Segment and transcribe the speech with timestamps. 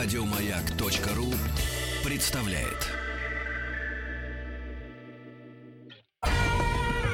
[0.00, 1.26] Радиомаяк.ру
[2.08, 2.86] представляет.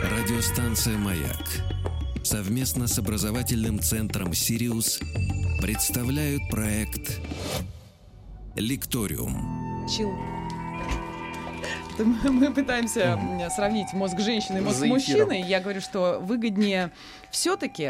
[0.03, 1.63] Радиостанция «Маяк»
[2.23, 5.01] совместно с образовательным центром «Сириус»
[5.63, 7.23] представляют проект
[8.55, 9.89] «Лекториум».
[9.89, 10.13] Чил.
[12.25, 13.19] Мы пытаемся
[13.55, 15.43] сравнить мозг женщины и мозг мужчины.
[15.47, 16.93] Я говорю, что выгоднее
[17.35, 17.85] все-таки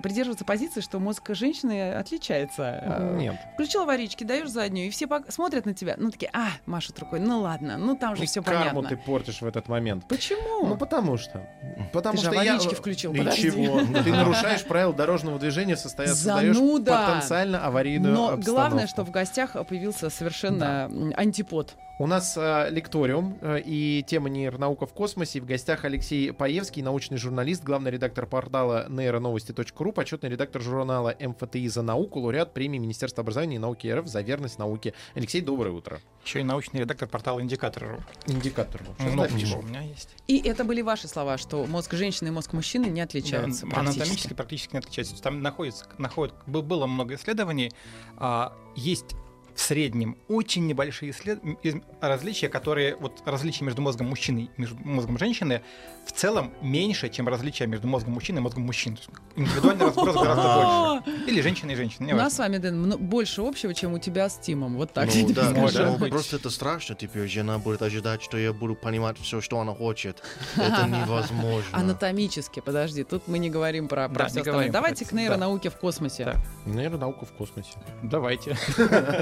[0.00, 2.80] придерживаться позиции, что мозг женщины отличается.
[2.82, 3.36] А, Нет.
[3.54, 5.94] Включил аварийки, даешь заднюю, и все смотрят на тебя.
[5.98, 8.88] Ну, такие, а, машут рукой, ну ладно, ну там же И все карму понятно.
[8.88, 10.06] ты портишь в этот момент.
[10.08, 10.66] Почему?
[10.66, 11.46] Ну, потому что.
[11.92, 12.54] Потому Ты же что я...
[12.54, 13.50] аварийки включил, подожди.
[13.50, 13.80] Ничего.
[14.02, 18.50] Ты нарушаешь правила дорожного движения, создаешь потенциально аварийную Но обстановку.
[18.50, 21.76] главное, что в гостях появился совершенно антипод.
[22.00, 25.36] У нас э, лекториум э, и тема нейронаука в космосе.
[25.36, 31.68] И В гостях Алексей Паевский, научный журналист, главный редактор портала нейроновости.ру, почетный редактор журнала МФТИ
[31.68, 34.94] за науку, лауреат премии Министерства образования и науки РФ за верность науке.
[35.14, 36.00] Алексей, доброе утро.
[36.24, 38.04] Еще и научный редактор портала Индикатор.
[38.26, 38.82] Индикатор.
[38.98, 39.48] Что Много значит?
[39.48, 40.10] чего у меня есть.
[40.26, 44.00] И это были ваши слова, что мозг женщины и мозг мужчины не отличаются Да, практически.
[44.00, 45.20] Анатомически практически не отличается.
[45.22, 47.70] Там находится, находит, бы- было много исследований.
[48.16, 49.14] А, есть
[49.54, 51.40] в среднем очень небольшие исслед...
[51.62, 55.62] из- различия, которые вот различия между мозгом мужчины и между мозгом женщины
[56.10, 61.30] в целом меньше, чем различия между мозгом мужчины и мозгом есть индивидуальный разброс гораздо больше.
[61.30, 62.12] Или женщина и женщина.
[62.12, 64.76] У нас с вами, Дэн, больше общего, чем у тебя с Тимом.
[64.76, 67.28] Вот так Ну да, ну, просто это страшно теперь.
[67.28, 70.22] Жена будет ожидать, что я буду понимать все, что она хочет.
[70.56, 71.78] Это невозможно.
[71.78, 74.70] Анатомически, подожди, тут мы не говорим про, про Да, все остальное.
[74.70, 76.24] Давайте к нейронауке в космосе.
[76.24, 76.36] Да.
[76.66, 77.70] Нейронаука в космосе.
[78.02, 78.56] Давайте.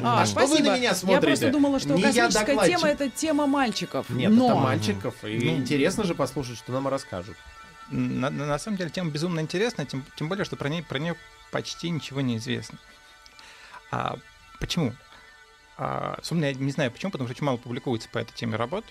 [0.01, 0.71] А, Что вы спасибо.
[0.71, 1.27] на меня Я смотрите?
[1.27, 4.09] просто думала, что я космическая тема это тема мальчиков.
[4.11, 5.15] Нет, это мальчиков.
[5.25, 7.37] И Ну, интересно же послушать, что нам расскажут.
[7.91, 11.17] На, на- самом деле тема безумно интересная, тем, тем более, что про ней, про нее
[11.51, 12.79] почти ничего не известно.
[13.91, 14.19] А
[14.61, 14.95] почему?
[15.79, 18.85] А, собственно, я не знаю почему, потому что очень мало публикуется по этой теме работ,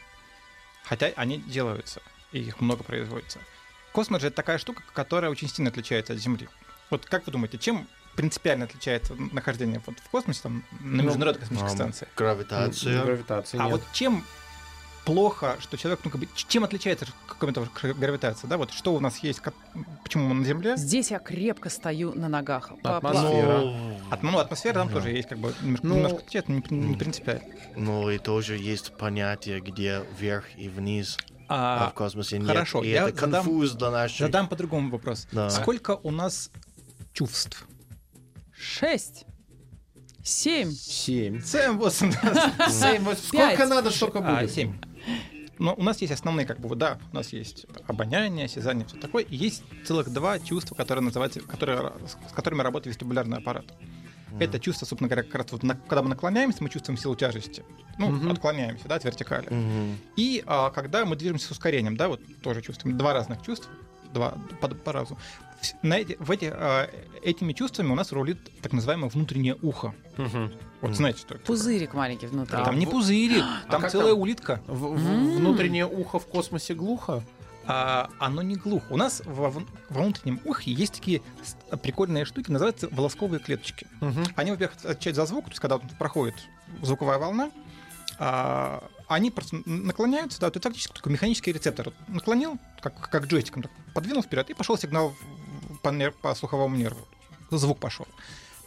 [0.83, 3.39] хотя они делаются, и их много производится.
[3.91, 6.47] Космос же это такая штука, которая очень сильно отличается от Земли.
[6.89, 11.41] Вот как вы думаете, чем принципиально отличается нахождение вот в космосе, там, на Ну, Международной
[11.41, 12.07] космической Ам, станции?
[12.15, 13.03] Гравитация.
[13.03, 13.71] Гравитации А нет.
[13.73, 14.25] вот чем
[15.07, 19.19] плохо, что человек, ну, как бы, чем отличается какая-то гравитация, да, вот что у нас
[19.19, 19.53] есть, как-
[20.03, 22.71] почему мы на Земле, Здесь я крепко стою на ногах.
[22.83, 23.59] Атмосфера.
[23.61, 24.95] Ну, ну, атмосфера там Да.
[24.95, 27.43] тоже есть, как бы, немножко, Ну, немножко отличается, но не, не принципиально.
[27.77, 32.47] ну и тоже есть понятие, где вверх и вниз, а, А, в космосе нет.
[32.47, 34.19] хорошо, И я это задам- конфуз для нашей...
[34.23, 35.27] задам по-другому вопрос.
[35.31, 35.49] Да.
[35.49, 36.51] Сколько у нас
[37.13, 37.65] чувств?
[38.51, 39.23] Шесть.
[40.23, 40.71] Семь.
[40.71, 41.41] Семь.
[41.41, 42.11] Семь, восемь,
[42.69, 43.05] Семь.
[43.05, 43.19] Пять.
[43.19, 44.51] Сколько надо, столько а, будет.
[44.51, 44.73] семь.
[45.59, 49.23] Но у нас есть основные, как бы, да, у нас есть обоняние, осязание, все такое,
[49.23, 53.65] и есть целых два чувства, которые называются, которые, с которыми работает вестибулярный аппарат.
[54.39, 57.63] Это чувство, собственно говоря, как раз вот, на- когда мы наклоняемся, мы чувствуем силу тяжести.
[57.97, 58.31] Ну, Мгм.
[58.33, 59.47] отклоняемся, да, от вертикали.
[59.51, 59.97] Мгм.
[60.15, 63.71] И а, когда мы движемся с ускорением, да, вот тоже чувствуем два разных чувства,
[64.13, 65.17] два по, по разу.
[65.81, 66.89] На эти, в эти, а,
[67.23, 69.93] этими чувствами у нас рулит так называемое внутреннее ухо.
[70.17, 70.51] Мгм.
[70.81, 71.43] Вот знаете, что это?
[71.45, 72.57] Пузырик маленький внутри.
[72.57, 74.21] А, Там не в- пузыри, там как целая там?
[74.21, 74.61] улитка.
[74.67, 77.23] В- в- Внутреннее ухо в космосе глухо?
[77.65, 78.85] А, оно не глухо.
[78.91, 79.63] У нас во, во
[80.01, 81.21] внутреннем ухе есть такие
[81.83, 83.87] прикольные штуки, называются волосковые клеточки.
[83.99, 84.23] Мгм.
[84.35, 86.35] Они, во-первых, отвечают за звук, то есть когда вот проходит
[86.81, 87.51] звуковая волна,
[88.19, 91.91] а, они просто наклоняются, да, это фактически такой механический рецептор.
[92.07, 95.13] Наклонил, как, как джойстиком, так подвинул вперед, и пошел сигнал
[95.81, 96.99] по, нер- по слуховому нерву.
[97.51, 98.07] Звук пошел.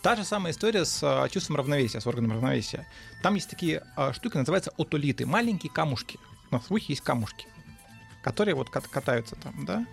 [0.02, 2.86] Та же самая история с а, чувством равновесия, с органом равновесия.
[3.22, 6.18] Там есть такие а, штуки, называются отолиты, маленькие камушки.
[6.50, 7.46] У нас в ухе есть камушки,
[8.22, 9.86] которые вот кат- катаются там, да.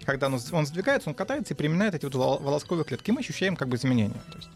[0.00, 3.10] И когда он, он сдвигается, он катается и применяет эти вот вол- волосковые клетки.
[3.10, 4.20] Мы ощущаем как бы изменения.
[4.30, 4.48] То есть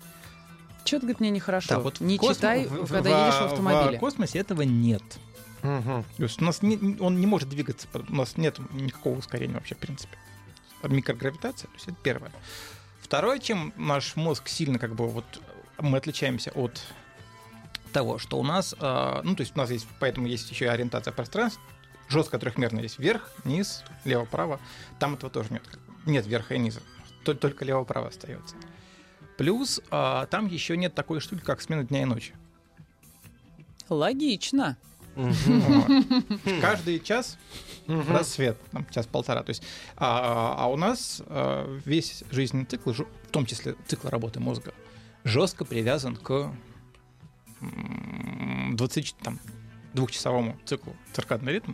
[0.85, 1.69] Что-то, говорит, мне нехорошо.
[1.71, 3.97] да, вот не в космо- читай, в- в- когда во- едешь в автомобиле.
[3.97, 5.03] В космосе этого нет.
[5.63, 6.05] Мгм.
[6.19, 9.75] То есть у нас не- он не может двигаться, у нас нет никакого ускорения вообще,
[9.75, 10.17] в принципе.
[10.83, 12.33] Микрогравитация, то есть это первое.
[13.01, 15.25] Второе, чем наш мозг сильно как бы вот
[15.79, 16.81] мы отличаемся от
[17.93, 20.69] того, что у нас, э, ну то есть у нас есть, поэтому есть еще и
[20.69, 21.61] ориентация пространств,
[22.09, 24.61] жестко трехмерно есть вверх, низ, лево, право.
[24.99, 25.63] Там этого тоже нет.
[26.07, 26.81] Нет верха и низа.
[27.25, 28.57] Тол- Только лево-право остается.
[29.37, 32.35] Плюс а, там еще нет такой штуки, как смена дня и ночи.
[33.89, 34.77] Логично.
[36.61, 37.39] Каждый час
[37.87, 39.43] рассвет, там, час-полтора.
[39.43, 39.63] То есть,
[39.97, 44.73] а, а у нас а, весь жизненный цикл, в том числе цикл работы мозга,
[45.25, 46.53] жестко привязан к
[47.61, 49.39] м, 20, там,
[49.95, 51.73] двухчасовому циклу циркадный ритм.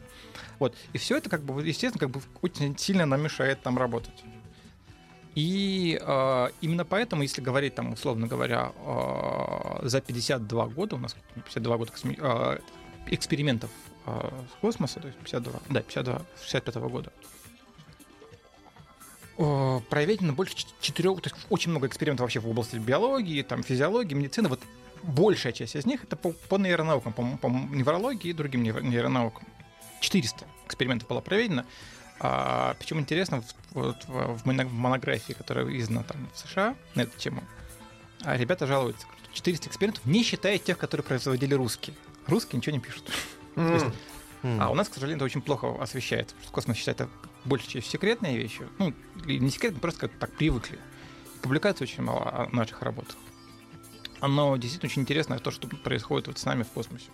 [0.58, 0.76] Вот.
[0.92, 4.24] И все это, как бы, естественно, как бы очень сильно нам мешает там работать.
[5.34, 11.16] И э, именно поэтому, если говорить там, условно говоря, э, за 52 года, у нас
[11.34, 12.58] 52 года косми- э,
[13.06, 13.70] экспериментов
[14.06, 17.12] э, с космоса, то есть 52, да, 52, 65 года,
[19.38, 23.62] э, проведено больше ч- четырех, то есть очень много экспериментов вообще в области биологии, там,
[23.62, 24.48] физиологии, медицины.
[24.48, 24.60] Вот
[25.02, 29.46] большая часть из них это по, по нейронаукам, по, по неврологии и другим нейро- нейронаукам.
[30.00, 31.64] 400 экспериментов было проведено.
[32.20, 33.42] А, причем интересно,
[33.72, 37.42] вот, в монографии, которая издана там в США на эту тему,
[38.22, 39.06] а, ребята жалуются.
[39.32, 41.96] 400 экспериментов, не считая тех, которые производили русские.
[42.26, 43.10] Русские ничего не пишут.
[43.56, 43.86] есть-
[44.42, 44.60] М.
[44.60, 47.08] А у нас, к сожалению, это очень плохо освещается, потому что космос считается
[47.46, 48.68] большей частью секретной вещью.
[48.78, 48.92] Ну,
[49.24, 50.78] не секретной, просто как так привыкли.
[51.40, 53.16] Публикаций очень мало о наших работах.
[54.20, 57.06] Но действительно очень интересно то, что происходит вот с нами в космосе.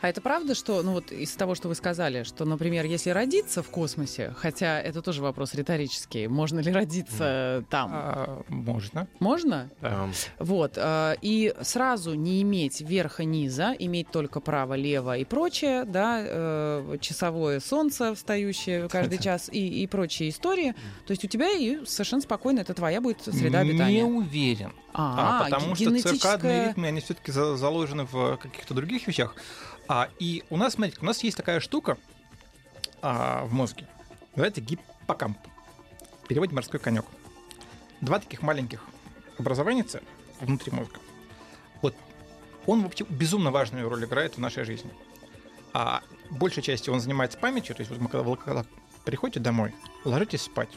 [0.00, 3.62] А это правда, что, ну вот из того, что вы сказали, что, например, если родиться
[3.62, 7.90] в космосе, хотя это тоже вопрос риторический, можно ли родиться там?
[7.92, 9.06] А, можно.
[9.20, 9.70] Можно?
[9.80, 10.74] Эм, Вот.
[10.76, 18.14] э, И сразу не иметь верха-низа, иметь только право-лево и прочее, да, э, часовое солнце,
[18.14, 20.74] встающее каждый час и, и прочие истории.
[21.06, 24.04] То есть у тебя и совершенно спокойно это твоя будет среда Не обитания.
[24.04, 24.72] уверен.
[24.94, 29.34] А, А, потому что генетическая- циркадные ритмы, они все-таки заложены в каких-то других вещах.
[29.88, 31.98] А, и у нас, смотрите, у нас есть такая штука
[33.00, 33.86] а, в мозге.
[34.32, 35.38] Называется гиппокамп.
[36.28, 37.04] В морской конек.
[38.00, 38.82] Два таких маленьких
[39.38, 39.84] образования
[40.40, 40.98] внутри мозга.
[41.82, 41.94] Вот
[42.66, 44.90] он вообще безумно важную роль играет в нашей жизни.
[45.74, 48.64] А большей части он занимается памятью, то есть вот мы когда, когда
[49.04, 49.74] приходите домой,
[50.04, 50.70] ложитесь спать.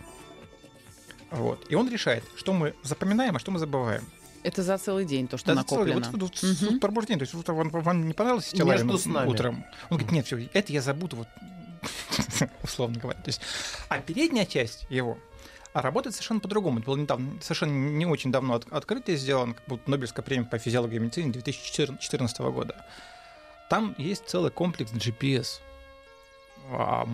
[1.32, 1.66] Вот.
[1.70, 4.04] И он решает, что мы запоминаем, а что мы забываем.
[4.46, 6.12] Это за целый день то, что Да, за целый- накоплено.
[6.12, 6.72] Вот, вот, Мгм.
[6.74, 7.20] вот пробуждение.
[7.20, 8.90] То есть вот вам, вам не понравилось Стилавин
[9.28, 9.66] утром?
[9.90, 11.28] Он говорит, нет, все, это я забуду, вот,
[12.64, 13.20] условно говоря.
[13.20, 13.42] То есть,
[13.90, 15.18] а передняя часть его
[15.74, 16.78] а работает совершенно по-другому.
[16.80, 20.58] Это было недавно, совершенно не очень давно от- открытие сделано, как будто Нобелевская премия по
[20.58, 22.86] физиологии и медицине 2014 года.
[23.70, 25.60] Там есть целый комплекс GPS.
[26.72, 27.06] А,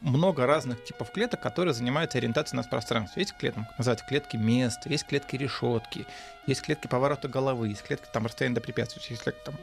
[0.00, 3.22] много разных типов клеток, которые занимаются ориентацией на пространстве.
[3.22, 6.06] Есть клетки, называются клетки места, есть клетки решетки,
[6.46, 9.02] есть клетки поворота головы, есть клетки там расстояния до препятствий.
[9.08, 9.54] Если я там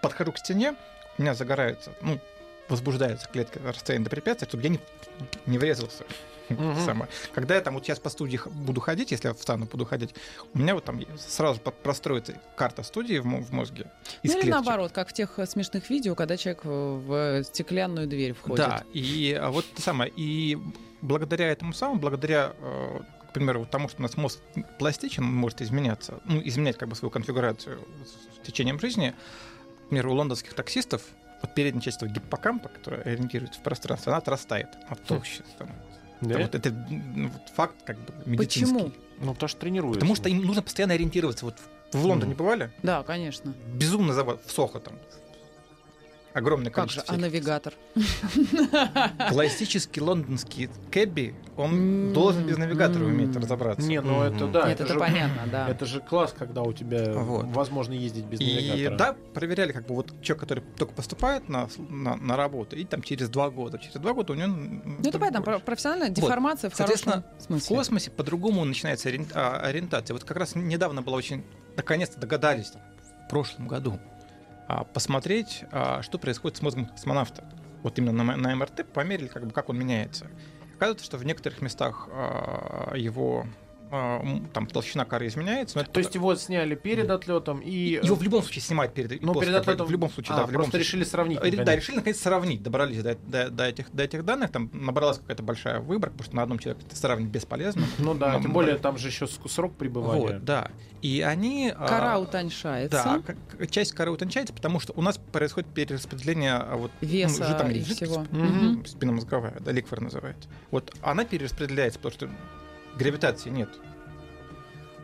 [0.00, 0.74] подхожу к стене,
[1.18, 2.18] у меня загораются, ну,
[2.68, 4.80] возбуждаются клетки расстояния до препятствия, чтобы я не,
[5.44, 6.04] не врезался.
[6.48, 6.76] Мгм.
[6.84, 7.10] Самое.
[7.32, 10.14] Когда я там вот сейчас по студии буду ходить, если я встану, буду ходить,
[10.52, 13.90] у меня вот там сразу простроится карта студии в, в мозге.
[14.22, 14.50] из Ну или клеточек.
[14.50, 18.66] наоборот, как в тех э, смешных видео, когда человек э, в стеклянную дверь входит.
[18.66, 20.58] Да, и а, вот самое, и
[21.00, 24.40] благодаря этому самому, благодаря, э, к примеру, вот тому, что у нас мозг
[24.78, 29.14] пластичен, он может изменяться, ну, изменять как бы свою конфигурацию с течением жизни.
[29.84, 31.02] Например, у лондонских таксистов
[31.44, 35.93] вот передняя часть этого гиппокампа, которая ориентируется в пространстве, она отрастает, она толще становится.
[36.28, 36.40] Да?
[36.40, 38.72] Это, вот, это м, вот факт как бы медицинский.
[38.74, 38.92] Почему?
[39.20, 40.00] Ну, потому что тренируешься.
[40.00, 41.44] Потому что им нужно постоянно ориентироваться.
[41.44, 41.56] Вот
[41.92, 42.38] в Лондоне Мгм.
[42.38, 42.72] бывали?
[42.82, 43.54] Да, конечно.
[43.74, 44.94] Безумно завод в Сохо там.
[46.34, 47.14] Огромное Как же, количество.
[47.14, 47.74] а навигатор?
[49.30, 53.86] Классический лондонский кэбби, он должен без навигатора уметь разобраться.
[53.88, 54.66] Не, ну это да.
[54.68, 55.68] Нет, это же- понятно, да.
[55.68, 57.46] Это же класс, когда у тебя Вот.
[57.46, 58.44] возможно ездить без И
[58.74, 58.96] навигатора.
[58.98, 63.02] да, проверяли, как бы вот человек, который только поступает на, на, на работу, и там
[63.02, 63.78] через два года.
[63.78, 64.48] Через два года у него.
[64.48, 70.14] Ну, это понятно, про- профессиональная деформация в Соответственно, хорошем В космосе по-другому начинается а, ориентация.
[70.14, 71.44] Вот как раз недавно было очень,
[71.76, 72.82] наконец-то догадались, там,
[73.24, 73.98] в прошлом году,
[74.92, 77.44] посмотреть, а, что происходит с мозгом космонавта.
[77.82, 80.30] Вот именно на, МРТ померили, как бы, как он меняется.
[80.76, 83.63] Оказывается, что в некоторых местах а, его а,
[84.52, 85.76] там толщина коры изменяется.
[85.76, 88.00] но это То есть его сняли перед отлетом и...
[88.02, 89.86] его в любом случае снимают перед Ну, после, перед отлетом...
[89.86, 90.84] В любом случае, А, да, в любом просто случае.
[90.84, 91.38] решили сравнить.
[91.38, 91.80] Э, Да, наконец.
[91.82, 95.80] решили наконец сравнить, добрались до, до- до этих, до этих данных, там набралась какая-то большая
[95.80, 97.82] выборка, потому что на одном человеке это сравнить бесполезно.
[97.98, 100.20] Ну да, Ну, тем более там же еще срок пребывания.
[100.20, 100.70] Вот, да.
[101.02, 101.72] И они...
[101.76, 103.22] а, Кора утоньшается.
[103.58, 107.54] Да, часть коры утончается, потому что у нас происходит перераспределение а, вот, Веса ну, же
[107.54, 108.26] там и жидкость, всего.
[108.86, 110.48] Спинномозговая, да, ликвор называется.
[110.70, 112.30] Вот она перераспределяется, потому что
[112.96, 113.68] гравитации нет.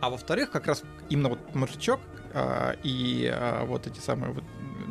[0.01, 2.01] А во-вторых, как раз именно вот мозжечок
[2.33, 4.45] а, и а, вот эти самые вот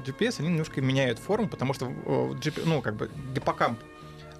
[0.05, 3.79] GPS, они немножко меняют форму, потому что э, GP ну, как бы гиппокамп,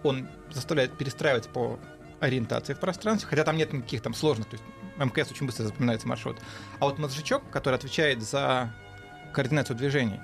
[0.04, 1.80] он заставляет перестраиваться по
[2.20, 4.64] ориентации в пространстве, хотя там нет никаких там сложных, то есть
[4.98, 6.38] МКС очень быстро запоминается маршрут.
[6.80, 8.74] А вот мозжечок, который отвечает за
[9.34, 10.20] координацию движений,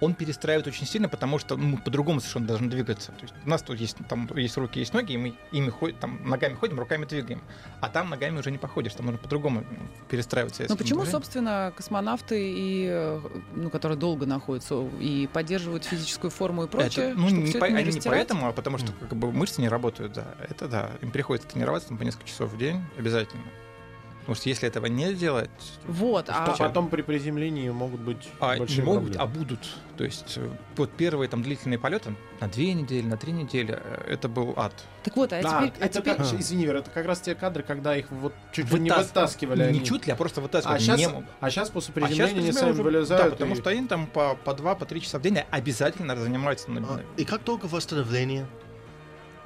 [0.00, 3.12] он перестраивает очень сильно, потому что мы по-другому совершенно должны двигаться.
[3.12, 5.96] То есть у нас тут есть, там есть руки, есть ноги, и мы ими ходим,
[5.96, 7.42] там, ногами ходим, руками двигаем.
[7.80, 9.64] А там ногами уже не походишь, там нужно по-другому
[10.08, 10.64] перестраиваться.
[10.68, 13.20] Но почему, собственно, космонавты, и,
[13.54, 17.74] ну, которые долго находятся и поддерживают физическую форму и прочее, это, ну, не, по, это
[17.74, 20.34] не они не поэтому, а потому что как бы, мышцы не работают, да.
[20.48, 20.90] Это да.
[21.02, 23.44] Им приходится тренироваться там, по несколько часов в день обязательно.
[24.28, 25.48] Потому что если этого не делать,
[25.86, 29.38] Вот, То а потом при приземлении могут быть а, не большие могут, а проблемы.
[29.46, 29.60] будут.
[29.96, 34.04] То есть э, вот первые там длительные полеты на две недели, на три недели, э,
[34.12, 34.74] это был ад.
[35.02, 37.34] так вот, а Да, теперь, а это теперь- как, извини, Вера, это как раз те
[37.34, 39.62] кадры, когда их вот чуть ли не Вытас- вытаскивали.
[39.62, 39.84] Не они.
[39.86, 40.78] чуть ли, а просто А вытаскивали.
[40.78, 41.24] сейчас, Не могут.
[41.40, 43.24] а сейчас после А щас приземления они сами уже- вылезают.
[43.24, 46.14] Да, потому и- что они там по, по два, по три часа в день обязательно
[46.16, 48.46] занимаются на- А, И как долго восстановление?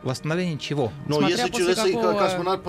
[0.03, 0.93] Восстановлением чего?
[1.07, 2.67] Но Смотря если, после если какого- космонавт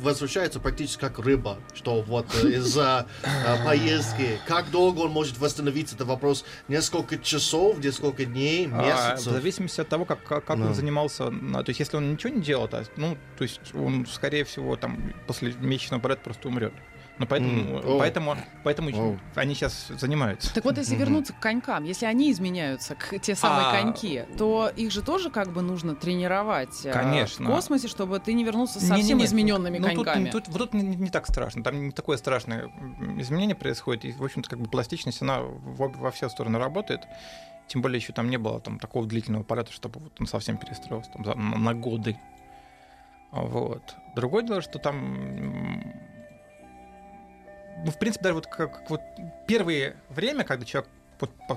[0.00, 5.94] возвращается практически как рыба, что вот э, из-за э, поездки, как долго он может восстановиться,
[5.94, 9.32] это вопрос несколько часов, несколько дней, А, в месяцев.
[9.32, 10.54] зависимости от того, как, как, Да.
[10.54, 11.30] он занимался.
[11.30, 14.44] ну, То есть, если он ничего не делал, то есть, ну, то есть он, скорее
[14.44, 16.72] всего, там после месячного полета просто умрет.
[17.18, 17.98] Но поэтому, М, о.
[17.98, 19.18] поэтому, поэтому О.
[19.36, 20.52] они сейчас занимаются.
[20.52, 21.04] Так вот, если Мгм.
[21.04, 23.72] вернуться к конькам, если они изменяются, к те самые А.
[23.72, 27.46] коньки, то их же тоже как бы нужно тренировать э, Конечно.
[27.50, 30.30] в космосе, чтобы ты не вернулся со Не-не-не, совсем измененными ну, тут- коньками.
[30.30, 31.62] Тут, вот тут не, не так страшно.
[31.62, 32.70] Там не такое страшное
[33.18, 34.04] изменение происходит.
[34.04, 37.02] И, в общем-то, как бы пластичность, она во, во все стороны работает.
[37.68, 41.10] Тем более еще там не было там, такого длительного полета, чтобы вот он совсем перестроился
[41.12, 42.18] там, за- на, на годы.
[43.32, 43.94] Вот.
[44.14, 45.82] Другое дело, что там...
[47.84, 49.00] Ну, в принципе, даже вот как, как вот
[49.46, 50.88] первое время, когда человек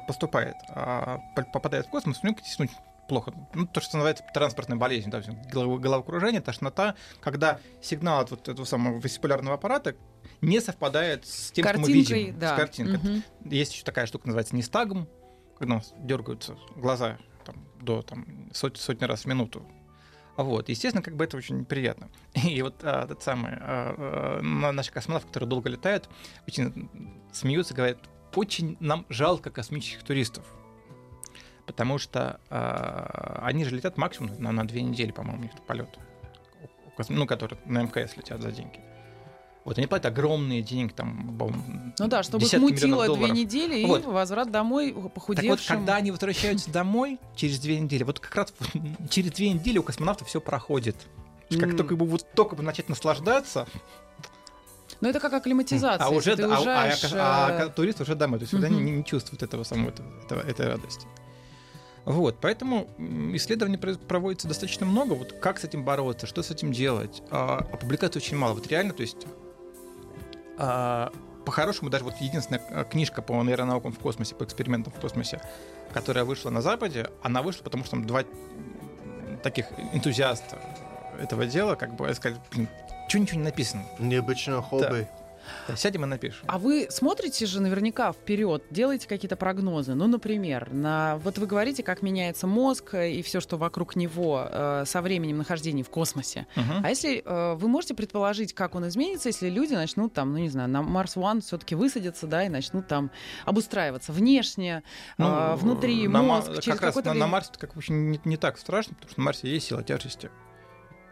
[0.07, 2.69] поступает, а, по- попадает в космос, у него действительно
[3.09, 3.33] плохо.
[3.53, 8.65] Ну, то, что называется транспортная болезнь, да, голов- головокружение, тошнота, когда сигнал от вот этого
[8.65, 9.95] самого вестибулярного аппарата
[10.41, 12.39] не совпадает с тем, что мы Картинкой, видим.
[12.39, 12.55] да.
[12.55, 12.97] С картинкой.
[12.97, 13.23] Мгм.
[13.51, 15.07] Есть еще такая штука, называется нестагм,
[15.57, 19.65] когда у нас дергаются глаза там, до там, сот- сотни раз в минуту.
[20.37, 22.09] Вот, естественно, как бы это очень неприятно.
[22.33, 26.09] И вот а, этот самый, а, а, на- наши космонавты, которые долго летают,
[26.47, 26.89] очень
[27.33, 27.97] смеются, говорят,
[28.35, 30.45] очень нам жалко космических туристов.
[31.69, 35.87] Потому что а, они же летят максимум на, на две недели, по-моему, у них полет.
[37.09, 38.79] Ну, которые на МКС летят за деньги.
[39.65, 41.37] Вот они платят огромные деньги, там,
[41.99, 44.03] Ну да, чтобы их мутило две недели Вот.
[44.03, 45.49] и возврат домой Так похудевшим.
[45.51, 48.51] вот, когда они возвращаются домой через две недели, вот как раз
[49.11, 50.95] через две недели у космонавтов все проходит.
[51.51, 53.67] Есть Как только бы вот только бы начать наслаждаться,
[55.01, 56.03] Но это как акклиматизация.
[56.05, 58.75] а уже ты а- а, уезжаешь, а, э, турист уже домой, то есть уже Мгм.
[58.75, 61.05] они не, не чувствуют этого самого этого, этого- этой радости.
[62.05, 62.87] Вот, поэтому
[63.33, 65.13] исследований проводится достаточно много.
[65.13, 67.21] Вот как с этим бороться, что с этим делать.
[67.29, 68.53] А, а публикаций очень мало.
[68.53, 69.27] Вот реально, то есть
[70.57, 71.11] а,
[71.45, 75.41] по-хорошему даже вот единственная а, книжка по нейронаукам в космосе, по экспериментам в космосе,
[75.93, 78.23] которая вышла на Западе, она вышла, потому что там два
[79.43, 80.59] таких энтузиаста
[81.19, 82.67] этого дела, как бы сказали, блин,
[83.07, 83.85] чего ничего не написано.
[83.99, 85.07] Необычное хобби.
[85.09, 85.18] Да,
[85.75, 86.45] сядем и напишем.
[86.47, 89.95] А вы смотрите же наверняка вперед, делаете какие-то прогнозы.
[89.95, 94.47] Ну, например, на вот вы говорите, как меняется мозг э, и все, что вокруг него
[94.49, 96.47] э, со временем нахождения в космосе.
[96.55, 96.83] Мгм.
[96.83, 100.49] А если э, вы можете предположить, как он изменится, если люди начнут там, ну не
[100.49, 103.11] знаю, на Марс One все-таки высадятся, да, и начнут там
[103.45, 104.83] обустраиваться внешне,
[105.17, 107.27] э, внутри Ну, на Ма- мозг через как раз на, на время.
[107.27, 110.29] Марсе как бы не, не так страшно, потому что на Марсе есть сила тяжести.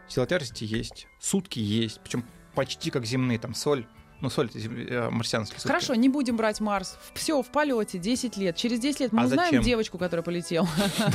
[0.08, 3.86] Сила тяжести есть, сутки есть, причем почти как земные, там соль,
[4.20, 5.68] ну соль э, марсианские сутки.
[5.68, 6.98] Хорошо, не будем брать Марс.
[7.14, 8.56] Все, в полете 10 лет.
[8.56, 9.62] Через 10 лет мы А узнаем зачем?
[9.62, 10.68] девочку, которая полетела.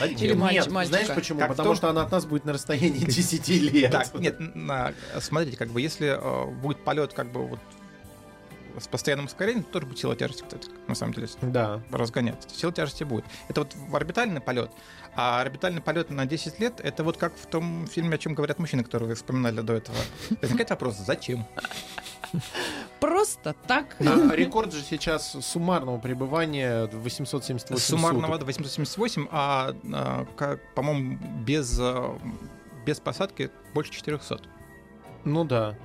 [0.00, 0.16] Зачем?
[0.18, 0.84] Или мальчика.
[0.84, 1.40] знаешь почему?
[1.40, 3.90] Потому том- что она от нас будет на расстоянии 10 лет.
[3.92, 4.38] Так, нет,
[5.20, 7.58] смотрите, как бы если э, будет полет как бы вот
[8.80, 11.80] с постоянным ускорением, то тоже будет сила тяжести, кстати, на самом деле, Да.
[11.90, 12.48] разгоняться.
[12.48, 13.24] Сила тяжести будет.
[13.48, 14.70] Это вот в орбитальный полет.
[15.14, 18.58] А орбитальный полет на 10 лет это вот как в том фильме, о чем говорят
[18.58, 19.98] мужчины, которые вы вспоминали до этого.
[20.40, 21.46] Возникает вопрос, зачем?
[23.00, 23.96] Просто так.
[24.00, 28.40] А рекорд же сейчас суммарного пребывания 878 Суммарного суток.
[28.40, 32.18] до 878, а, а, по-моему, без, а,
[32.86, 34.40] без посадки больше 400.
[35.24, 35.76] Ну да.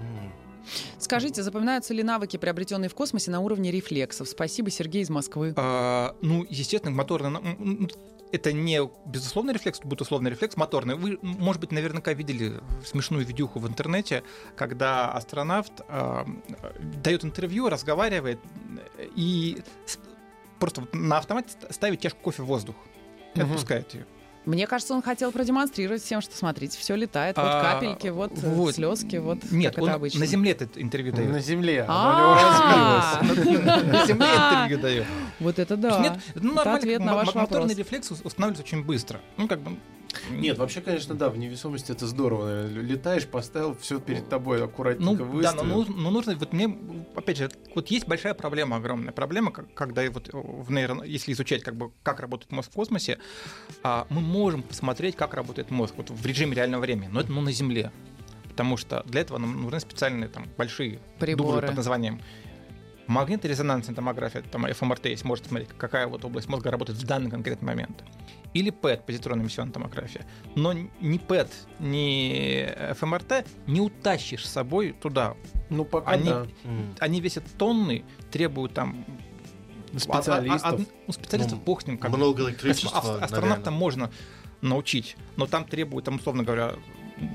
[1.00, 4.28] Скажите, запоминаются ли навыки, приобретенные в космосе на уровне рефлексов?
[4.28, 5.54] Спасибо, Сергей из Москвы.
[5.56, 7.90] А, ну, естественно, моторный...
[8.32, 10.96] Это не безусловный рефлекс, будет условный рефлекс, моторный.
[10.96, 14.24] Вы, может быть, наверняка видели смешную видюху в интернете,
[14.58, 16.26] когда астронавт а,
[17.02, 18.40] дает интервью, разговаривает
[19.16, 19.98] и с-
[20.60, 22.76] просто вот на автомате ст- ставит чашку кофе в воздух
[23.34, 23.50] и Мгм.
[23.52, 24.06] отпускает ее.
[24.46, 28.50] Мне кажется, он хотел продемонстрировать всем, что смотрите, все летает, вот А, капельки, вот, э,
[28.50, 28.76] вот.
[28.76, 30.22] слезки, вот Нет, как он это обычно.
[30.22, 31.30] на земле это интервью дает.
[31.32, 31.84] На земле.
[31.86, 33.92] А, оно у него разбилось.
[33.92, 35.06] На земле интервью дает.
[35.40, 36.00] Вот это да.
[36.00, 37.78] Нет, это ну, Это нормально, ответ на ваш моторный вопрос.
[37.78, 39.22] рефлекс ус- устанавливается очень быстро.
[39.38, 39.78] Ну, как бы...
[40.32, 42.66] Нет, вообще, конечно, да, в невесомости это здорово.
[42.68, 45.64] Летаешь, поставил, все перед тобой Ну, аккуратненько да, но, выставил.
[45.66, 46.76] нужно, но нужно, вот мне,
[47.16, 51.76] опять же, вот есть большая проблема, огромная проблема, когда вот в нейро, если изучать, как
[51.76, 53.20] бы, как работает мозг в космосе,
[53.84, 57.42] а, мы можем посмотреть, как работает мозг вот в режиме реального времени, но это ну,
[57.42, 57.92] на Земле.
[58.50, 61.48] Потому что для этого нам нужны специальные там большие Приборы.
[61.58, 62.22] дублы под названием
[63.08, 67.66] магнитно-резонансная томография, там ФМРТ, есть, может смотреть, какая вот область мозга работает в данный конкретный
[67.68, 68.04] момент.
[68.54, 70.26] Или ПЭТ, позитронная эмиссионная томография.
[70.56, 71.50] Но ни ПЭТ,
[71.80, 75.36] ни ФМРТ не утащишь с собой туда.
[75.70, 76.46] Ну, пока Они- да.
[77.00, 79.06] Они весят тонны, требуют там...
[79.96, 80.62] Специалистов.
[80.64, 81.98] а- а- а- ну, специалистов, Ну, бог с ним.
[81.98, 82.18] Как бы.
[82.18, 84.12] Много электричества, астро- Астронавта можно
[84.62, 86.74] научить, но там требуют, там, условно говоря,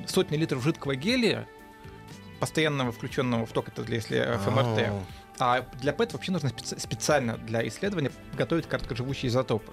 [0.06, 1.46] сотни литров жидкого гелия,
[2.40, 4.88] постоянного включенного в ток, это для- если ФМРТ.
[4.88, 5.02] А,
[5.38, 9.72] А для ПЭТ вообще нужно специ- специально для исследования готовить короткоживущие изотопы.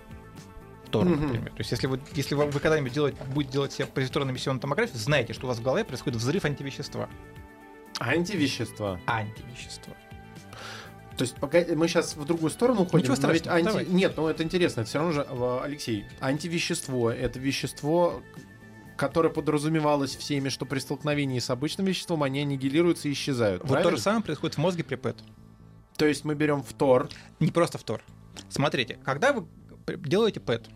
[0.89, 1.21] Тор, Мгм.
[1.27, 1.49] например.
[1.51, 4.97] То есть, если вы, если вы, вы когда-нибудь делать, будете делать себе позитронную эмиссионную томографию,
[4.97, 7.07] знайте, что у вас в голове происходит взрыв антивещества.
[7.99, 8.99] Антивещества.
[9.05, 9.93] Антивещества.
[11.17, 13.11] То есть пока мы сейчас в другую сторону уходим.
[13.11, 13.85] Ничего ведь анти- давай.
[13.85, 14.81] Нет, ну это интересно.
[14.81, 18.23] Это все равно же, э, Алексей, антивещество это вещество,
[18.95, 23.63] которое подразумевалось всеми, что при столкновении с обычным веществом они аннигилируются и исчезают.
[23.63, 23.97] Вот то правильно?
[23.97, 25.17] же самое происходит в мозге при ПЭТ.
[25.99, 27.09] То есть мы берем фтор.
[27.39, 28.01] Не просто втор.
[28.49, 29.45] Смотрите, когда вы
[29.97, 30.69] делаете ПЭТ,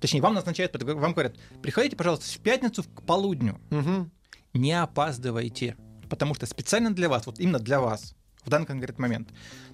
[0.00, 4.10] точнее, вам назначают ПЭТ, вам говорят, приходите, пожалуйста, в пятницу к полудню, Мгм.
[4.54, 5.76] не опаздывайте,
[6.10, 9.28] потому что специально для вас, вот именно для вас, в данный конкретный момент,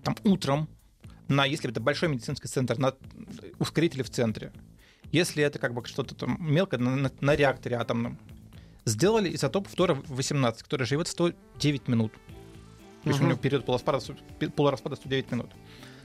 [0.04, 0.68] там утром,
[1.26, 2.94] на, если это большой медицинский центр, на
[3.58, 4.52] ускорителе в центре,
[5.11, 8.18] если это как бы что-то там мелкое на, на- на реакторе атомном,
[8.84, 12.12] сделали изотоп фтора 18, который живет 109 минут.
[13.04, 13.99] То есть у него период полураспада,
[14.54, 15.50] полураспада 109 минут.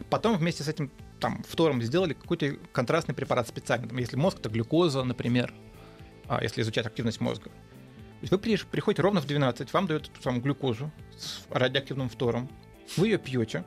[0.10, 3.88] Потом вместе с этим там фтором сделали какой-то контрастный препарат специальный.
[3.89, 5.54] Там, если мозг, то глюкоза, например,
[6.27, 7.46] а, если изучать активность мозга.
[7.46, 12.10] То есть вы при- приходите ровно в 12, вам дают эту самую глюкозу с радиоактивным
[12.10, 12.50] фтором,
[12.96, 13.63] вы ее пьете,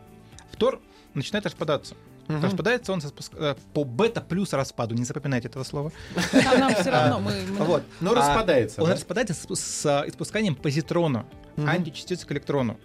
[0.53, 0.81] фтор
[1.15, 1.95] начинает распадаться.
[2.29, 2.43] Мгм.
[2.45, 3.01] Распадается он
[3.39, 5.91] э, по бета плюс распаду, не запоминайте этого слова.
[6.33, 7.83] Нам все равно, мы, мы- Вот.
[8.01, 8.81] Ну, А распадается.
[8.83, 8.95] Он да?
[8.95, 12.79] распадается с, с, а, испусканием позитрона, античастицы к электрону.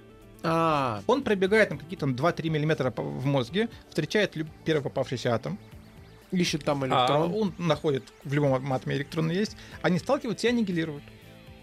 [0.47, 5.57] А, Он пробегает там какие-то 2-3 миллиметра в мозге, встречает первый попавшийся атом,
[6.31, 7.33] ищет там а электрон.
[7.33, 11.03] он находит в любом атоме электроны есть, они сталкиваются и аннигилируют.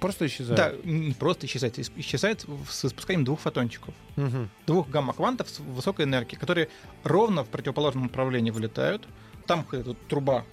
[0.00, 0.56] Просто исчезает.
[0.56, 3.94] Да, не просто исчезает, ис- исчезает с испусканием двух фотончиков.
[4.16, 4.50] Мгм.
[4.66, 6.68] двух гамма-квантов с высокой энергией, которые
[7.04, 9.06] ровно в противоположном направлении вылетают.
[9.46, 10.44] Там эта труба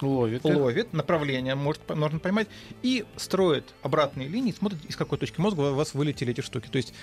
[0.00, 0.42] Ловит.
[0.44, 2.48] ловит, направление может, можно поймать,
[2.82, 6.68] и строит обратные линии, смотрит, из какой точки мозга у вас вылетели эти штуки.
[6.68, 6.94] То есть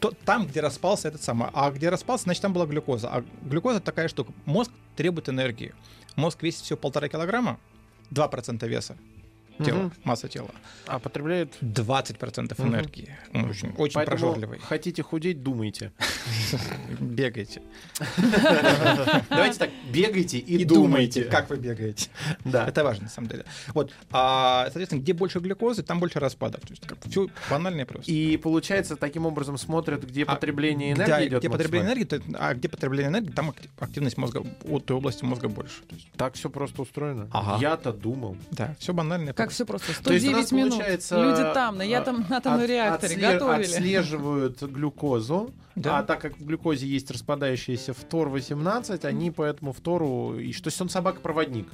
[0.00, 3.08] то, там, где распался этот самый, а где распался, значит, там была глюкоза.
[3.08, 4.32] А глюкоза такая штука.
[4.44, 5.74] Мозг требует энергии.
[6.16, 7.58] Мозг весит всего полтора килограмма,
[8.10, 8.96] 2% веса
[9.64, 9.92] тела, Мгм.
[10.04, 10.50] масса тела,
[10.86, 12.68] А потребляет 20% Мгм.
[12.68, 13.16] энергии.
[13.34, 14.58] Он очень, очень Поэтому прожорливый.
[14.60, 15.92] хотите худеть, думайте.
[17.00, 17.62] Бегайте.
[19.30, 21.24] Давайте так, бегайте и, думайте.
[21.24, 22.08] как вы бегаете.
[22.44, 22.66] Да.
[22.66, 23.44] Это важно, на самом деле.
[23.74, 23.92] Вот.
[24.10, 26.60] А, соответственно, где больше глюкозы, там больше распадов.
[26.62, 28.10] То есть все банально и просто.
[28.10, 31.40] И получается, таким образом смотрят, где А, потребление энергии идет.
[31.40, 35.48] где потребление энергии, а где потребление энергии, там акти- активность мозга от той области мозга
[35.48, 35.82] больше.
[36.16, 37.28] Так все просто устроено.
[37.60, 38.36] Я-то думал.
[38.50, 39.30] да, все банально.
[39.30, 39.86] и как все просто.
[40.02, 40.70] То есть 109 минут.
[40.78, 43.64] получается, Люди там, на я а, там на атомном От- реакторе отсле- готовили.
[43.64, 45.98] Отслеживают глюкозу, Да.
[45.98, 50.38] а так как в глюкозе есть распадающийся фтор-18, они по этому фтору...
[50.38, 51.68] И что, то есть он собака-проводник.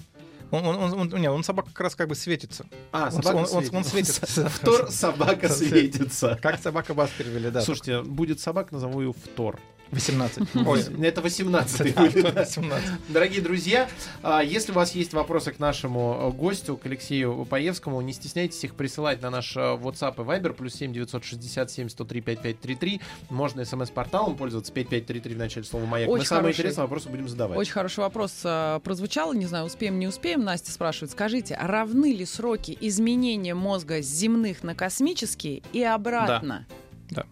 [0.51, 2.67] Он, он, он, он- не, он собака как раз как бы светится.
[2.93, 3.77] А, Он- собака он- он- светится.
[3.77, 4.49] он светится.
[4.49, 6.39] Фтор собака светится.
[6.41, 7.61] Как собака бас перевели, да.
[7.61, 9.59] Слушайте, будет собака, назову ее Фтор.
[9.91, 10.67] 18.
[10.67, 12.35] Ой, Это 18 да, будет.
[12.35, 12.91] 18.
[13.09, 13.89] Дорогие друзья,
[14.23, 18.63] а, если у вас есть вопросы к нашему э, гостю, к Алексею Паевскому, не стесняйтесь
[18.65, 23.01] их присылать на наш э, WhatsApp и Viber, плюс 7 967 103 5533.
[23.31, 26.09] Можно смс-порталом пользоваться 5533 в начале слова «Маяк».
[26.09, 26.61] Мы Очень самые хороший.
[26.61, 27.59] интересные вопросы будем задавать.
[27.59, 30.43] Очень хороший вопрос а, прозвучал, не знаю, успеем, не успеем.
[30.45, 36.67] Настя спрашивает, скажите, равны ли сроки изменения мозга с земных на космические и обратно?
[37.11, 37.23] Да.
[37.23, 37.27] Да.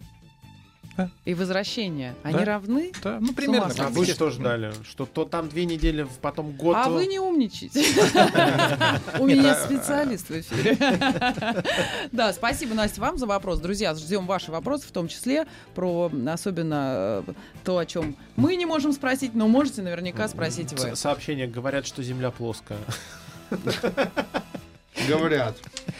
[1.25, 2.45] И возвращения, они Да.
[2.45, 2.91] равны?
[3.01, 3.73] Да, ну, примерно.
[3.77, 4.73] А вы что ждали?
[4.87, 6.77] Что то там две недели, потом год...
[6.79, 7.79] А вы не умничайте.
[9.19, 10.77] У меня а- специалист в эфире.
[12.11, 13.59] Да, спасибо, Настя, вам за вопрос.
[13.59, 18.65] Друзья, ждем ваши вопросы, в том числе про особенно э, то, о чем мы не
[18.65, 20.95] можем спросить, но можете наверняка спросить вы.
[20.95, 22.77] Сообщения говорят, что Земля плоская.
[25.07, 25.57] Говорят.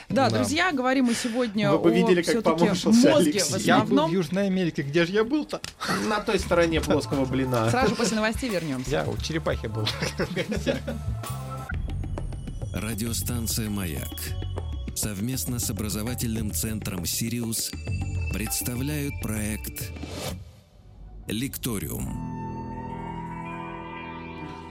[0.09, 0.37] Да, Да.
[0.37, 3.59] друзья, говорим мы сегодня Вы бы о видели, как поморщился мозге Алексей.
[3.59, 4.11] в Я был в основном.
[4.11, 5.59] Южной Америке, где же я был-то?
[6.07, 7.69] На той стороне плоского блина.
[7.69, 8.89] Сразу после новостей вернемся.
[8.91, 9.87] Я у черепахи был.
[12.73, 14.19] Радиостанция «Маяк»
[14.95, 17.71] совместно с образовательным центром «Сириус»
[18.33, 19.91] представляют проект
[21.27, 22.52] «Лекториум».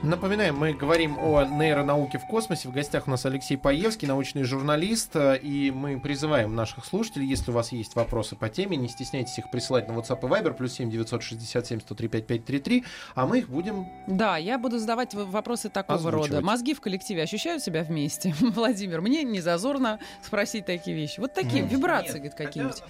[0.03, 2.67] Напоминаем, мы говорим о нейронауке в космосе.
[2.67, 5.15] В гостях у нас Алексей Паевский, научный журналист.
[5.15, 9.49] И мы призываем наших слушателей, если у вас есть вопросы по теме, не стесняйтесь их
[9.49, 12.83] присылать на WhatsApp и Viber, плюс 7 967 103 5533,
[13.15, 13.87] а мы их будем...
[14.07, 16.31] Да, я буду задавать вопросы такого Озвучивать.
[16.31, 16.41] рода.
[16.41, 18.35] Мозги в коллективе ощущают себя вместе?
[18.41, 21.21] Владимир, мне не зазорно спросить такие вещи.
[21.21, 22.83] Вот такие вибрации, говорит, какие-нибудь.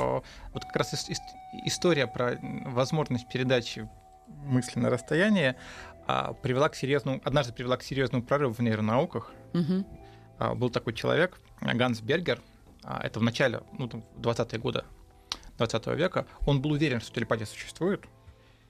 [0.00, 0.20] Э,
[0.54, 3.86] Вот как раз ис- ис- история про возможность передачи
[4.46, 5.56] мысли на расстояние
[6.06, 9.32] а, привела к серьезному, однажды привела к серьезному прорыву в нейронауках.
[9.52, 9.86] Мгм.
[10.38, 12.40] А, Был такой человек, Ганс Бергер,
[12.84, 14.84] а, это в начале, ну, там, 20-е годы
[15.58, 18.04] 20 века, он был уверен, что телепатия существует,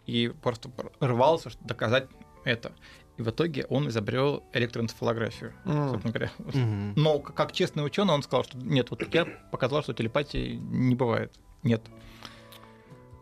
[0.07, 2.07] и просто пр- рвался доказать
[2.45, 2.73] это.
[3.17, 5.89] И в итоге он изобрел электроэнцефалографию, М.
[5.91, 6.31] собственно говоря.
[6.39, 6.93] Мгм.
[6.97, 11.35] Но как честный ученый он сказал, что нет, вот я показал, что телепатии не бывает.
[11.63, 11.83] Нет.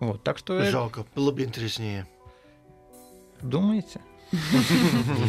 [0.01, 2.07] Вот, так что Жалко, было бы интереснее.
[3.43, 4.01] Думаете?
[4.33, 4.39] Ну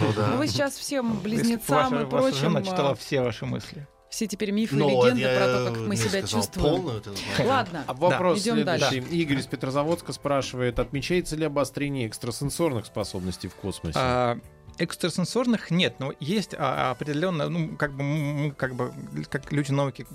[0.02, 0.36] Ну, да.
[0.38, 3.88] вы сейчас всем близнецам и ваша жена прочим читала а, все ваши мысли.
[4.10, 6.76] все теперь мифы и Но легенды я про то, как мы себя сказал чувствуем.
[6.76, 7.04] полную
[7.46, 7.84] Ладно.
[7.86, 9.00] А вопрос идем следующий.
[9.02, 9.15] дальше.
[9.15, 14.00] Игорь из Петрозаводска спрашивает, отмечается ли обострение экстрасенсорных способностей в космосе?
[14.02, 14.39] А,
[14.78, 18.92] экстрасенсорных нет, но есть а, определенно, ну, как бы, мы, как бы,
[19.30, 20.06] как люди науки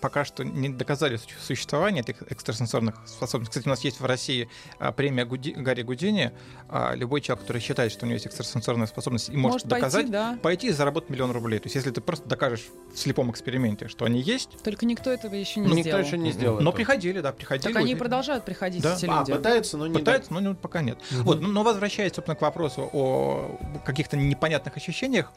[0.00, 3.50] пока что не доказали су- существование этих экстрасенсорных способностей.
[3.52, 4.48] Кстати, у нас есть в России
[4.78, 6.32] а, премия Гуди- Гарри Гудини.
[6.68, 9.80] А, любой человек, который считает, что у него есть экстрасенсорная способность и может, Может пойти,
[9.80, 10.38] доказать, да.
[10.42, 11.58] пойти и заработать миллион рублей.
[11.60, 15.34] То есть, если ты просто докажешь в слепом эксперименте, что они есть, Только никто этого
[15.34, 16.04] еще не Ну, Никто сделал.
[16.04, 16.54] еще не сделал.
[16.56, 16.72] но этого.
[16.76, 17.72] приходили, да, приходили.
[17.72, 18.94] Так они вот- продолжают приходить, Да.
[18.96, 19.32] эти А, люди.
[19.32, 20.98] пытаются, но не Пытаются, но ну, пока нет.
[21.10, 21.22] Мгм.
[21.24, 23.58] Вот, но возвращаясь, собственно, к вопросу о
[24.06, 25.32] каких-то непонятных ощущениях,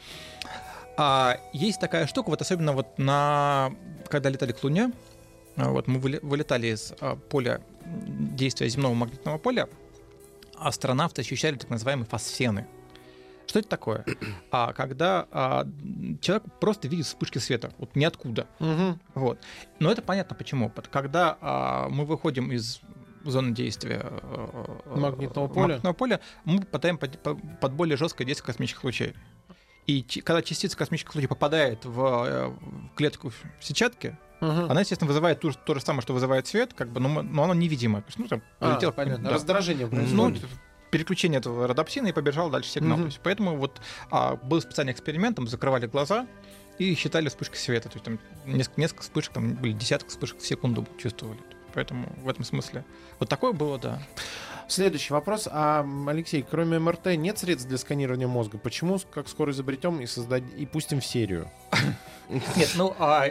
[0.98, 3.72] а, есть такая штука, вот особенно вот на,
[4.10, 4.92] когда летали к Луне,
[5.56, 9.68] а, вот мы вылетали из а, поля действия земного магнитного поля,
[10.58, 12.68] астронавты ощущали так называемые фосфены.
[13.48, 14.06] Что это такое?
[14.52, 15.68] А, когда а,
[16.22, 18.48] человек просто видит вспышки света, вот ниоткуда.
[18.60, 19.00] Мгм.
[19.16, 19.40] Вот.
[19.80, 20.72] Но это понятно почему.
[20.92, 22.82] Когда а, мы выходим из
[23.24, 25.68] зоны действия э, Магнитного э, поля?
[25.68, 29.14] магнитного поля, мы попадаем под, по- под более жесткое действие космических лучей.
[29.88, 32.52] И когда частица космических лучей попадает в, э,
[32.96, 34.72] клетку сетчатки, Мгм.
[34.72, 37.44] она, естественно, вызывает то, же- то же самое, что вызывает свет, как бы, но, но
[37.44, 38.02] оно невидимое.
[38.04, 39.26] То есть, ну, там, А, понятно.
[39.26, 39.32] да.
[39.36, 40.46] Раздражение Ну, происходит.
[40.92, 42.98] переключение этого родопсина и побежал дальше сигнал.
[42.98, 43.02] Мгм.
[43.04, 46.26] То есть, поэтому вот а, был специальный эксперимент, там закрывали глаза
[46.78, 47.90] и считали вспышки света.
[47.90, 51.40] То есть там несколько, несколько вспышек, там были десятки вспышек в секунду чувствовали.
[51.74, 52.84] Поэтому в этом смысле
[53.20, 54.02] вот такое было, да.
[54.68, 55.48] Следующий вопрос.
[55.52, 58.60] А, Алексей, кроме МРТ нет средств для сканирования мозга?
[58.60, 61.50] Почему, как скоро изобретем и создадим и пустим в серию?
[62.30, 63.26] Нет, ну а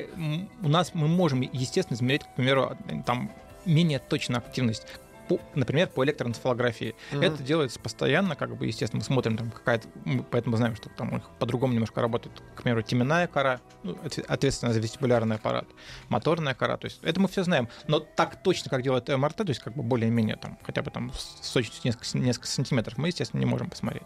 [0.62, 3.30] у нас мы можем, естественно, измерять, к примеру, там
[3.64, 4.86] менее точную активность.
[5.28, 6.94] По- например, по электроэнцефалографии.
[7.12, 7.22] Мгм.
[7.22, 11.12] Это делается постоянно, как бы, естественно, мы смотрим, там какая-то, мы поэтому знаем, что там
[11.12, 15.66] у них по-другому немножко работает, к примеру, теменная кора, ну, отве- ответственная за вестибулярный аппарат,
[16.08, 17.68] моторная кора, то есть это мы все знаем.
[17.86, 21.12] Но так точно, как делает МРТ, то есть как бы более-менее там, хотя бы там
[21.12, 24.04] с точностью несколько, несколько сантиметров, мы, естественно, не можем посмотреть.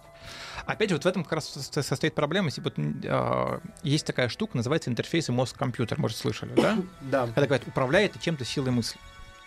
[0.66, 2.46] Опять же, вот в этом как раз со- состоит проблема.
[2.48, 6.78] Если вот, э, есть такая штука, называется интерфейсы мозг-компьютер, может, слышали, да?
[7.00, 7.26] Да.
[7.26, 8.98] Когда говорят, управляет чем-то силой мысли.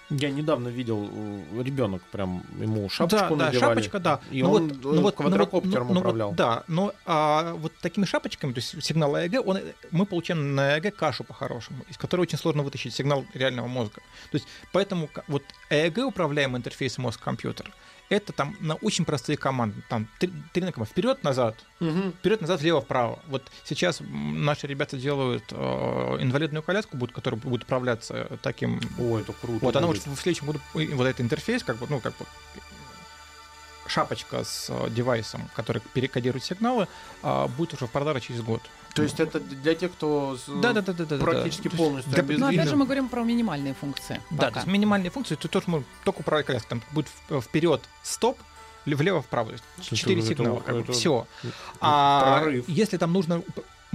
[0.10, 3.74] Я недавно видел э, ребенок, прям ему шапочку да, да, надевали.
[3.76, 4.20] шапочка, да.
[4.30, 6.32] И Ну он, вот- э, ну вот- ну вот- квадрокоптером ну- ну вот управлял.
[6.34, 9.60] да, но а, вот такими шапочками, то есть сигнал ЭЭГ, он,
[9.92, 14.02] мы получаем на ЭЭГ кашу по-хорошему, из которой очень сложно вытащить сигнал реального мозга.
[14.32, 17.72] То есть поэтому вот ЭЭГ управляемый интерфейс мозг-компьютер,
[18.10, 19.82] это там на очень простые команды.
[19.90, 20.92] Там три, три на команды.
[20.92, 22.12] Вперед-назад, Мгм.
[22.14, 23.20] вперед-назад, влево-вправо.
[23.28, 25.56] Вот сейчас наши ребята делают э,
[26.22, 29.66] инвалидную коляску, будет, которая будет управляться таким Ой, это круто.
[29.66, 30.06] вот, она будет.
[30.06, 32.26] в следующем году, вот этот интерфейс, как бы, ну, как бы
[33.88, 36.88] шапочка с э, девайсом, который перекодирует сигналы,
[37.22, 38.62] а, будет уже в продаже через год.
[38.96, 41.18] То есть это для тех, кто Да, да, да, да, да.
[41.18, 41.78] практически да.
[41.78, 42.60] полностью для- Но обездвижен.
[42.60, 44.22] опять же мы говорим про минимальные функции.
[44.32, 44.60] Да, то пока.
[44.62, 46.70] есть минимальные функции, ты тоже можешь только управлять коляской.
[46.70, 48.38] Там будет в- вперед стоп,
[48.86, 49.52] влево-вправо.
[49.90, 50.64] То четыре это- сигнала.
[50.66, 51.28] это- все.
[51.82, 52.70] А прорыв.
[52.70, 53.42] если там нужно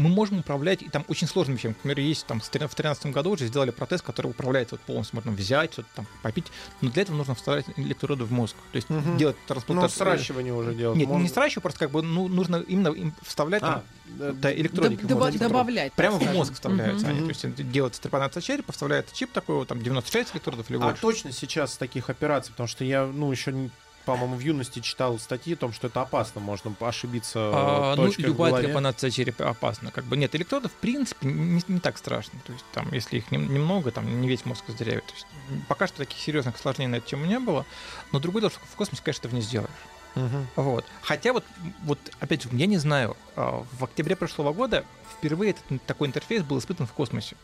[0.01, 1.75] мы можем управлять, и там очень сложными вещами.
[1.85, 5.73] Например, есть там в 2013 году уже сделали протез, который управляется вот полностью, можно взять,
[5.75, 6.47] что-то там попить,
[6.81, 8.57] но для этого нужно вставлять электроды в мозг.
[8.73, 9.17] То есть Мгм.
[9.19, 9.99] делать Ну, трансплантацию.
[9.99, 11.23] сращивание уже делать Нет, можно.
[11.23, 13.83] не сращиваю, просто как бы ну, нужно именно им вставлять А,
[14.19, 15.03] там, да, электроники.
[15.05, 15.39] в Доб- мозг.
[15.39, 15.93] добавлять.
[15.93, 17.17] Прямо в мозг вставляются Мгм.
[17.25, 17.33] они.
[17.33, 21.01] То есть делается трепанация черепа, вставляется чип такой, вот, там 96 электродов или А больше.
[21.01, 23.71] точно сейчас таких операций, потому что я, ну, еще, не-
[24.05, 28.13] по-моему, в юности читал статьи о том, что это опасно, можно ошибиться А, в ну,
[28.19, 29.91] любая трепанация черепа опасна.
[29.91, 32.39] Как бы нет, электродов, в принципе, не, не так страшно.
[32.47, 35.05] То есть, там, если их нем- немного, там не весь мозг сдырявит.
[35.07, 35.27] То есть,
[35.69, 37.67] пока что таких серьезных осложнений на эту тему не было.
[38.13, 39.71] Но другое дело, что в космосе, конечно, этого не сделаешь.
[40.15, 40.47] Мгм.
[40.57, 40.85] Вот.
[41.03, 41.45] Хотя вот,
[41.85, 46.43] вот, опять же, я не знаю, а, в октябре прошлого года впервые этот, такой интерфейс
[46.43, 47.37] был испытан в космосе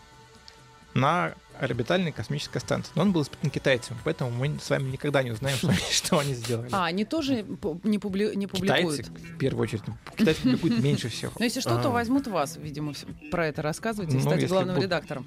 [0.95, 2.92] на орбитальной космической станции.
[2.95, 5.57] Но он был испытан китайцами, поэтому мы с вами никогда не узнаем,
[5.90, 6.69] что, они сделали.
[6.73, 7.42] А, они тоже
[7.85, 9.07] не, публи- не Китайцы, публикуют.
[9.09, 9.83] в первую очередь,
[10.16, 11.33] китайцы публикуют меньше всего.
[11.38, 11.92] Но если что, то А.
[11.92, 12.92] возьмут вас, видимо,
[13.31, 15.27] про это рассказывайте и Ну, стать главным редактором.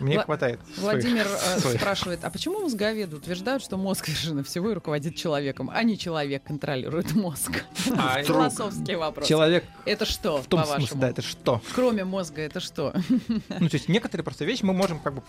[0.00, 0.60] Мне хватает.
[0.78, 5.82] Владимир э, спрашивает, а почему мозговеды утверждают, что мозг вершина всего и руководит человеком, а
[5.82, 7.64] не человек контролирует мозг?
[7.96, 9.28] А Философский вопрос.
[9.28, 10.86] Человек Это что, в том по-вашему?
[10.86, 11.60] смысле, да, это что?
[11.74, 12.94] Кроме мозга, это что?
[13.18, 15.20] Ну, то есть некоторые просто вещи мы можем как бы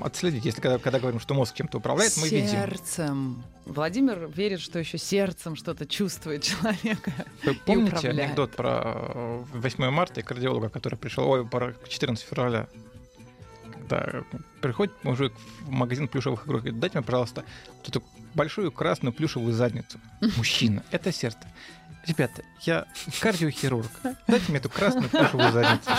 [0.00, 0.44] отследить.
[0.44, 2.48] Если когда, когда говорим, что мозг чем-то управляет, мы видим.
[2.48, 3.44] сердцем.
[3.64, 7.12] Владимир верит, что еще сердцем что-то чувствует человека.
[7.44, 12.68] Вы помните анекдот про э, 8 марта и кардиолога, который пришел, ой, про 14 февраля?
[13.72, 14.24] Когда
[14.60, 17.44] приходит мужик в магазин плюшевых игрушек, говорит, дайте мне, пожалуйста,
[17.78, 18.02] вот эту
[18.34, 19.98] большую красную плюшевую задницу.
[20.36, 21.46] Мужчина, это сердце.
[22.06, 22.86] Ребята, я
[23.20, 23.90] кардиохирург.
[24.28, 25.90] Дайте мне эту красную плюшевую задницу.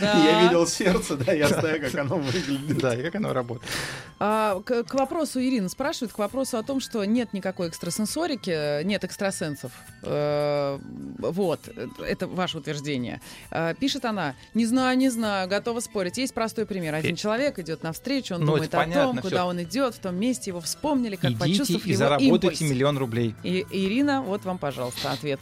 [0.00, 2.78] Я видел сердце, да, я знаю, как оно выглядит.
[2.78, 3.70] Да, и как оно работает.
[4.18, 9.72] А, к, вопросу Ирина спрашивает, к вопросу о том, что нет никакой экстрасенсорики, нет экстрасенсов.
[10.02, 10.78] Э,
[11.18, 11.60] вот,
[11.98, 13.20] это ваше утверждение.
[13.50, 16.18] А, пишет она, не знаю, не знаю, готова спорить.
[16.18, 16.94] Есть простой пример.
[16.94, 20.16] Один Э, человек идет навстречу, он ну, думает о том, куда он идет, в том
[20.16, 23.34] месте его вспомнили, как Идите почувствовав и его заработайте миллион рублей.
[23.50, 25.40] И, Ирина, вот вам, пожалуйста, ответ.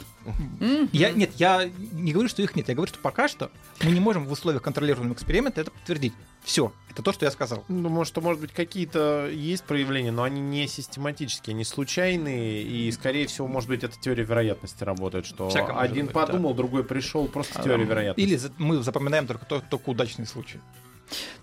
[0.91, 2.67] Я, нет, я не говорю, что их нет.
[2.67, 3.51] Я говорю, что пока что
[3.83, 6.13] мы не можем в условиях контролируемого эксперимента это подтвердить.
[6.43, 7.63] Все, это то, что я сказал.
[7.67, 13.27] Думаю, что, может быть, какие-то есть проявления, но они не систематические, они случайные, и, скорее
[13.27, 17.59] всего, может быть, это теория вероятности работает, что Всяко один быть, подумал, другой пришел, просто
[17.59, 18.27] А, теория вероятности.
[18.27, 20.61] Или мы запоминаем только, то- только удачные случаи.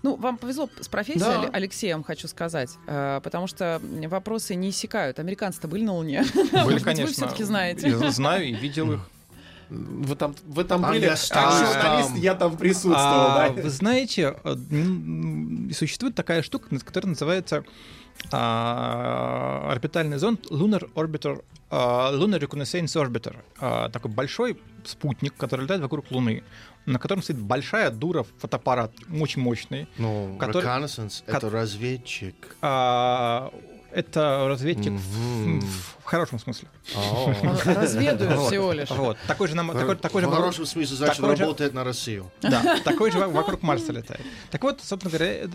[0.03, 1.41] Ну, вам повезло с профессией, Да.
[1.43, 5.19] Але- Алексей, я вам хочу сказать, э, потому что вопросы не иссякают.
[5.19, 6.23] Американцы-то были на Луне.
[6.65, 7.05] Были, конечно.
[7.05, 7.89] Вы все-таки знаете.
[7.89, 8.99] Я знаю и видел их.
[9.69, 12.17] Вы там, вы там А были, я остался журналист, там.
[12.21, 12.95] я там присутствовал,
[13.27, 13.61] А, да?
[13.61, 14.55] Вы знаете, э,
[15.73, 17.65] существует такая штука, которая называется
[18.31, 23.35] а, орбитальный зонд Lunar Orbiter, а, Lunar Reconnaissance Orbiter.
[23.59, 26.43] А, Такой большой спутник, который летает вокруг Луны,
[26.87, 29.87] на котором стоит большая дура фотоаппарат, очень мощный.
[29.97, 32.55] Ну, Который- reconnaissance— это разведчик.
[32.61, 33.51] А,
[33.93, 35.61] Это разведчик в- Мгм.
[35.61, 36.67] в хорошем смысле.
[36.93, 37.35] Вот,
[38.47, 38.89] всего лишь.
[38.91, 39.17] Вот.
[39.27, 41.83] Такой же, нам, такой, такой же В вокруг- хорошем смысле, значит, такой же- работает на
[41.83, 42.29] Россию.
[42.41, 44.21] Да, такой же во- вокруг Марса летает.
[44.51, 45.47] Так вот, собственно говоря, э,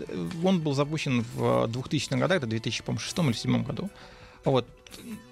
[0.43, 3.89] он был запущен в 2000 годах, это 2006 или 2007 году.
[4.45, 4.67] Вот.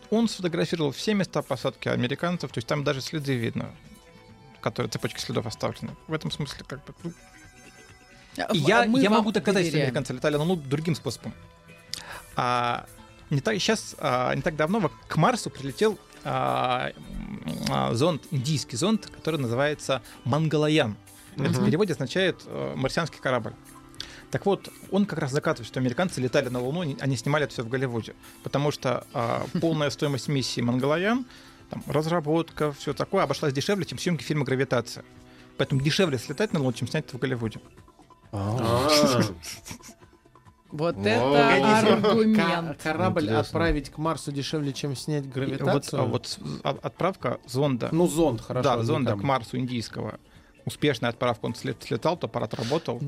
[0.10, 3.72] Он сфотографировал все места посадки американцев, то есть там даже следы видно,
[4.62, 5.95] которые цепочки следов оставлены.
[6.08, 7.13] В этом смысле, как бы, ну,
[8.38, 9.88] А я, а я могу доказать, что доверяем.
[9.88, 11.34] американцы летали на Луну другим способом.
[12.36, 12.86] А,
[13.30, 16.91] не так, сейчас, а, не так давно к Марсу прилетел а,
[17.69, 20.95] а, зонд, индийский зонд, который называется Мангалаян.
[21.38, 23.54] Это в переводе означает э, марсианский корабль.
[24.32, 27.63] Так вот, он как раз доказывает, что американцы летали на Луну, они- снимали это все
[27.63, 28.15] в Голливуде.
[28.43, 31.26] Потому что а, полная стоимость миссии Мангалаян,
[31.71, 35.03] там, разработка, все такое, обошлась дешевле, чем съемки фильма «Гравитация».
[35.57, 37.60] Поэтому дешевле слетать на Луну, чем снять это в Голливуде.
[38.31, 39.21] А.
[40.71, 42.81] Вот О, это аргумент.
[42.81, 43.39] Корабль Интересно.
[43.41, 46.01] отправить к Марсу дешевле, чем снять Вот, гравитацию.
[46.01, 48.63] а вот а- отправка зонда, Ну, зонд, хорошо.
[48.77, 50.17] да, зонда к Марсу индийского,
[50.63, 53.01] успешная отправка, он слет- слетал, то аппарат работал,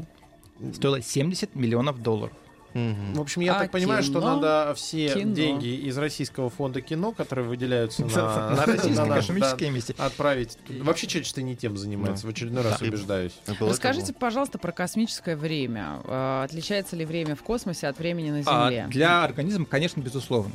[0.73, 2.35] стоила 70 миллионов долларов.
[2.73, 3.13] Мгм.
[3.13, 4.35] В общем, я А так понимаю, что кино?
[4.35, 5.33] надо все Кино.
[5.33, 9.95] деньги из российского фонда кино, которые выделяются на, На российские наш, космические миссии.
[9.97, 10.57] отправить.
[10.81, 12.25] Вообще человечество не тем занимается.
[12.25, 12.85] В очередной раз Да.
[12.87, 13.33] убеждаюсь.
[13.59, 16.01] Расскажите, пожалуйста, про космическое время.
[16.05, 18.87] А, Отличается ли время в космосе от времени на А Земле?
[18.89, 20.53] для организма, конечно, безусловно.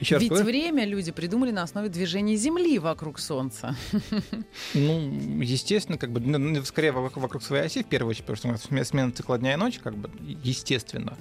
[0.00, 3.74] Еще Ведь говорю, время люди придумали на основе движения Земли вокруг Солнца.
[4.74, 8.84] ну, естественно, как бы, ну, скорее вокруг, вокруг своей оси, в первую очередь, потому что
[8.84, 10.08] смена цикла дня и ночи, как бы,
[10.44, 11.16] естественно.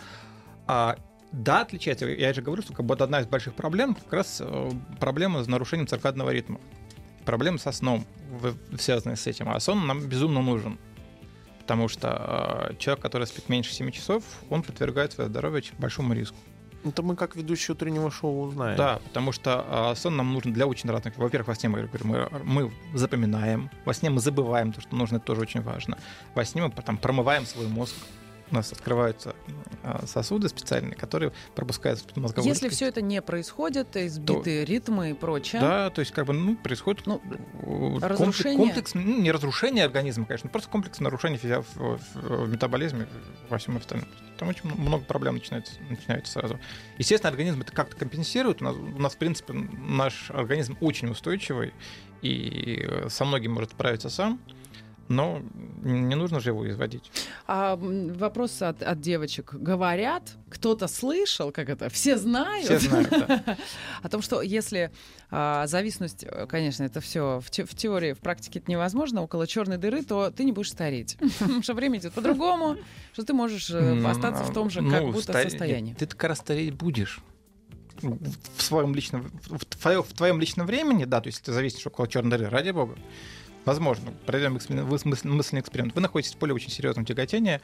[0.67, 0.97] А,
[1.31, 2.05] да, отличается.
[2.05, 5.47] Я же говорю, что как бы, одна из больших проблем как раз э, проблема с
[5.47, 6.59] нарушением циркадного ритма.
[7.25, 8.05] Проблемы со сном.
[8.79, 9.49] связанные с этим.
[9.49, 10.77] А сон нам безумно нужен.
[11.59, 16.37] Потому что э, человек, который спит меньше 7 часов, он подвергает свое здоровье большому риску.
[16.85, 18.77] Это мы как ведущий утреннего шоу узнаем.
[18.77, 21.17] Да, потому что а, сон нам нужен для очень разных.
[21.17, 25.25] Во-первых, во сне мы, мы, мы запоминаем, во сне мы забываем то, что нужно, это
[25.25, 25.97] тоже очень важно.
[26.35, 27.95] Во сне мы потом промываем свой мозг.
[28.49, 29.35] У нас открываются
[29.83, 32.77] а, сосуды специальные, которые пропускают мозговую Если жидкость.
[32.77, 37.05] все это не происходит, избитые ритмы и прочее, Да, то есть как бы ну, происходит
[37.05, 37.21] Ну,
[38.01, 38.57] э, разрушение?
[38.57, 41.43] комплекс, ну, не разрушение организма, конечно, просто комплекс нарушений в,
[41.75, 41.99] в-
[42.45, 43.07] в метаболизме,
[43.49, 44.07] во всем остальном.
[44.37, 46.59] Там очень много проблем начинается, начинается сразу.
[46.97, 48.61] Естественно, организм это как-то компенсирует.
[48.61, 51.73] У нас, у нас, в принципе, наш организм очень устойчивый
[52.21, 54.39] и э, со многим может справиться сам.
[55.09, 55.41] Но
[55.91, 57.11] не нужно же его изводить.
[57.47, 59.53] А вопрос от, от девочек.
[59.53, 63.57] Говорят, кто-то слышал, как это, все знают, Все знают, да.
[64.03, 64.91] о том, что если
[65.29, 69.45] а, зависимость, э, конечно, это все в, те- в теории, в практике это невозможно, около
[69.45, 71.17] черной дыры, то ты не будешь стареть.
[71.39, 72.77] Потому что время идет по-другому,
[73.13, 75.93] что ты можешь э, остаться в том же, как ну, будто старе- состоянии.
[75.93, 77.19] Ты как раз стареть будешь.
[78.01, 82.07] В своем личном, в твоем, в твоем личном времени, да, то есть ты зависишь около
[82.07, 82.95] черной дыры, ради бога.
[83.67, 84.89] Возможно, проведем эксперимент-
[85.25, 85.93] мысленный эксперимент.
[85.93, 87.61] Вы находитесь в поле очень серьезного тяготения,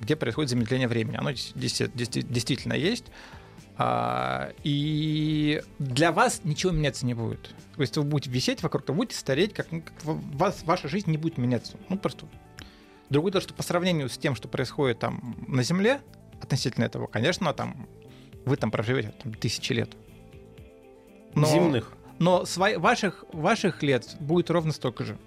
[0.00, 1.16] где происходит замедление времени.
[1.16, 3.04] Оно действительно есть.
[3.76, 7.54] А, и для вас ничего меняться не будет.
[7.76, 11.18] То есть вы будете висеть вокруг, вы будете стареть, как, ну, вас, ваша жизнь не
[11.18, 11.76] будет меняться.
[11.90, 12.26] Ну, просто
[13.10, 16.00] Другое дело, что по сравнению с тем, что происходит там на Земле,
[16.40, 17.86] относительно этого, конечно, там
[18.44, 19.90] вы там проживете там, тысячи лет.
[21.34, 21.92] Но, Земных.
[22.18, 25.18] Но свои- ваших, ваших лет будет ровно столько же.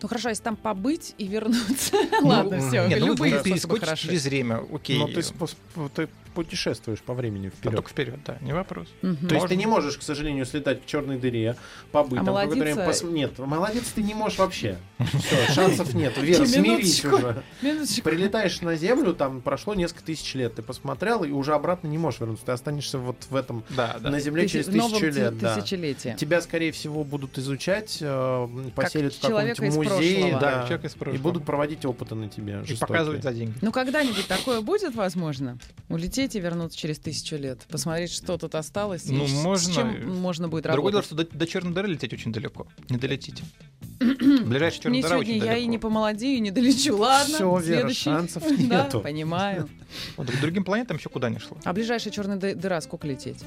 [0.00, 1.96] Ну хорошо, если там побыть и вернуться.
[2.22, 4.08] Ладно, м, все, Нет, ну, любые перескочите хороши.
[4.08, 4.98] через время, окей.
[5.14, 5.56] Ты, спос-
[5.94, 7.76] ты путешествуешь по времени вперед.
[7.76, 8.88] только вперед, да, не вопрос.
[9.02, 9.16] Мгм.
[9.16, 9.48] То есть Можно.
[9.48, 11.56] ты не можешь, к сожалению, слетать в черной дыре,
[11.90, 12.82] побыть А там какое-то время.
[12.88, 14.78] пос- Нет, молодец ты не можешь вообще.
[14.98, 16.16] Все, шансов нет.
[16.18, 17.42] Вера, смирись уже.
[17.62, 18.02] Минуточку.
[18.02, 22.20] Прилетаешь на Землю, там прошло несколько тысяч лет, ты посмотрел, и уже обратно не можешь
[22.20, 22.46] вернуться.
[22.46, 24.10] Ты останешься вот в этом, Да, да.
[24.10, 25.38] на Земле через тысячу лет.
[25.38, 25.56] да.
[25.56, 26.14] тысячелетии.
[26.18, 30.68] Тебя, скорее всего, будут изучать, э, поселят в каком-нибудь музее, да,
[31.12, 32.60] и будут проводить опыты на тебе.
[32.62, 32.78] И жестокие.
[32.86, 33.54] показывать за деньги.
[33.60, 35.58] Ну, когда-нибудь такое будет возможно?
[35.88, 39.74] Улететь и вернуться через тысячу лет, посмотреть, что тут осталось, и Ну, с- с можно.
[39.74, 41.06] чем можно будет Другое дело, работать.
[41.06, 42.66] что до, до черной дыры лететь очень далеко.
[42.88, 43.44] Не долетите.
[44.00, 45.56] Ближайшая черная Мне дыра очень я далеко.
[45.60, 46.96] и не помолодею, и не долечу.
[46.96, 48.04] Ладно, Всё, Вера, следующий.
[48.04, 49.00] шансов Да, нету.
[49.00, 49.68] понимаю.
[50.16, 51.56] Вот, к другим планетам еще куда не шло.
[51.64, 53.38] А ближайшая черная ды- дыра сколько лететь?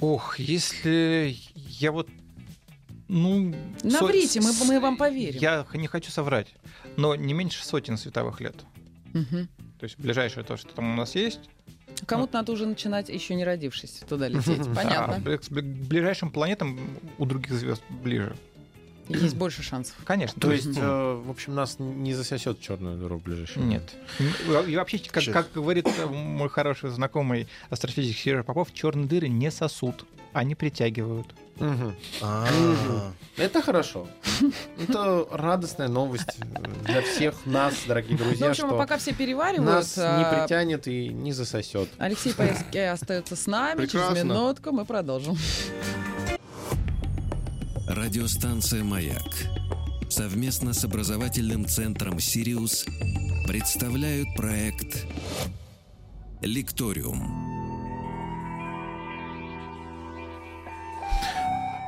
[0.00, 2.08] Ох, если я вот...
[3.08, 5.40] Ну, со- Наврите, мы, мы вам поверим.
[5.40, 6.48] Я не хочу соврать,
[6.96, 8.54] но не меньше сотен световых лет.
[9.14, 9.48] Мгм.
[9.78, 11.40] То есть ближайшее то, что там у нас есть.
[12.06, 14.66] Кому-то надо уже начинать, еще не родившись, туда лететь.
[14.66, 15.12] А Понятно.
[15.30, 16.78] бли- к бли- ближайшим планетам
[17.18, 18.34] у других звезд ближе.
[19.08, 19.96] Есть больше шансов.
[20.04, 20.40] Конечно.
[20.40, 23.82] То есть, э, в общем, нас не засосет в черную дыру в ближайшее время.
[24.48, 24.68] Нет.
[24.68, 29.50] И вообще, как, как говорит э, мой хороший знакомый астрофизик Сережа Попов, черные дыры не
[29.50, 31.26] сосут, они притягивают.
[32.22, 32.46] А,
[33.36, 34.08] Это хорошо.
[34.78, 39.12] Это радостная новость э, для всех нас, дорогие Ну, в друзья, общем, что пока все
[39.12, 41.88] переваривают, нас не а, притянет и не засосет.
[41.98, 43.78] Алексей Паевский остается с нами.
[43.78, 44.14] Прекрасно.
[44.14, 45.36] Через минутку мы продолжим.
[47.88, 49.22] Радиостанция «Маяк»
[50.10, 52.84] совместно с образовательным центром «Сириус»
[53.46, 55.06] представляют проект
[56.42, 57.56] «Лекториум».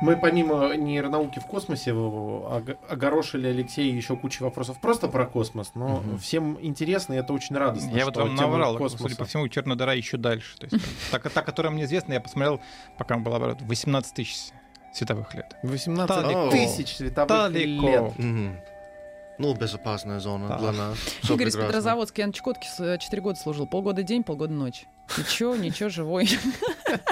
[0.01, 5.97] Мы помимо нейронауки в космосе ог- огорошили Алексея еще кучу вопросов просто про космос, но
[5.99, 6.17] Мгм.
[6.17, 7.91] всем интересно, и это очень радостно.
[7.95, 9.03] Я вот вам наврал, космоса.
[9.03, 10.57] судя по всему, черная дыра еще дальше.
[10.57, 12.59] То есть, та, та, которая мне известна, я посмотрел,
[12.97, 14.37] пока была оборот, 18 тысяч
[14.93, 15.55] световых лет.
[15.63, 16.49] 18 Далеко.
[16.51, 17.87] тысяч световых Далеко.
[17.87, 18.17] лет.
[18.19, 18.59] мгм.
[19.37, 20.57] Ну, безопасная зона Да.
[20.59, 20.97] для нас.
[21.23, 21.55] Всё Игорь из.
[21.55, 22.67] Петрозаводска, я на Чукотке
[22.99, 23.65] 4 года служил.
[23.65, 24.85] Полгода день, полгода ночь.
[25.17, 26.29] Ничего, ничего, живой.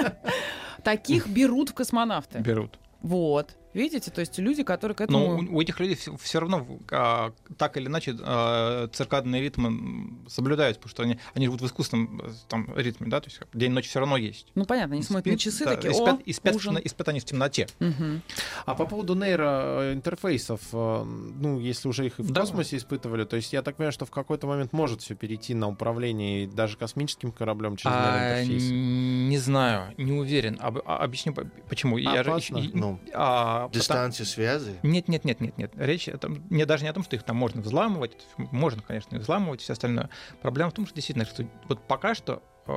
[0.84, 2.38] Таких берут в космонавты.
[2.38, 2.78] Берут.
[3.02, 3.56] Вот.
[3.72, 5.52] Видите, то есть люди, которые к Но этому...
[5.52, 10.90] у, у этих людей все, равно а, так или иначе а, циркадные ритмы соблюдаются, потому
[10.90, 14.16] что они, они живут в искусственном э, там, ритме, да, то есть день-ночь все равно
[14.16, 14.48] есть.
[14.54, 16.76] Ну, понятно, они смотрят на часы, да, такие, и о, спят, и спят в ужин».
[16.78, 17.68] и спят они в темноте.
[17.78, 18.22] Мгм.
[18.66, 22.40] А по поводу нейроинтерфейсов, э, ну, если уже их и в Да.
[22.42, 25.68] космосе испытывали, то есть я так понимаю, что в какой-то момент может все перейти на
[25.68, 28.70] управление даже космическим кораблем через А, нейроинтерфейс.
[28.70, 30.56] не знаю, не уверен.
[30.60, 31.98] Об- а- объясню по- почему.
[31.98, 32.58] Я же Опасно?
[32.58, 34.74] ещё- Ну, а, потому- дистанция связи.
[34.82, 35.72] Нет, нет, нет, нет, нет.
[35.76, 38.12] Речь это не даже не о том, что их там можно взламывать.
[38.36, 40.10] Можно, конечно, и взламывать, и все остальное.
[40.42, 42.72] Проблема в том, что действительно, что вот пока что, э,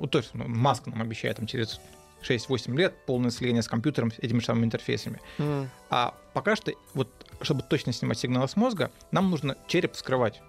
[0.00, 1.80] вот то есть ну, Маск нам обещает там через
[2.22, 5.20] 6-8 лет, полное слияние с компьютером, с этими же самыми интерфейсами.
[5.38, 5.68] М.
[5.90, 7.08] А пока что, вот,
[7.42, 10.40] чтобы точно снимать сигналы с мозга, нам нужно череп вскрывать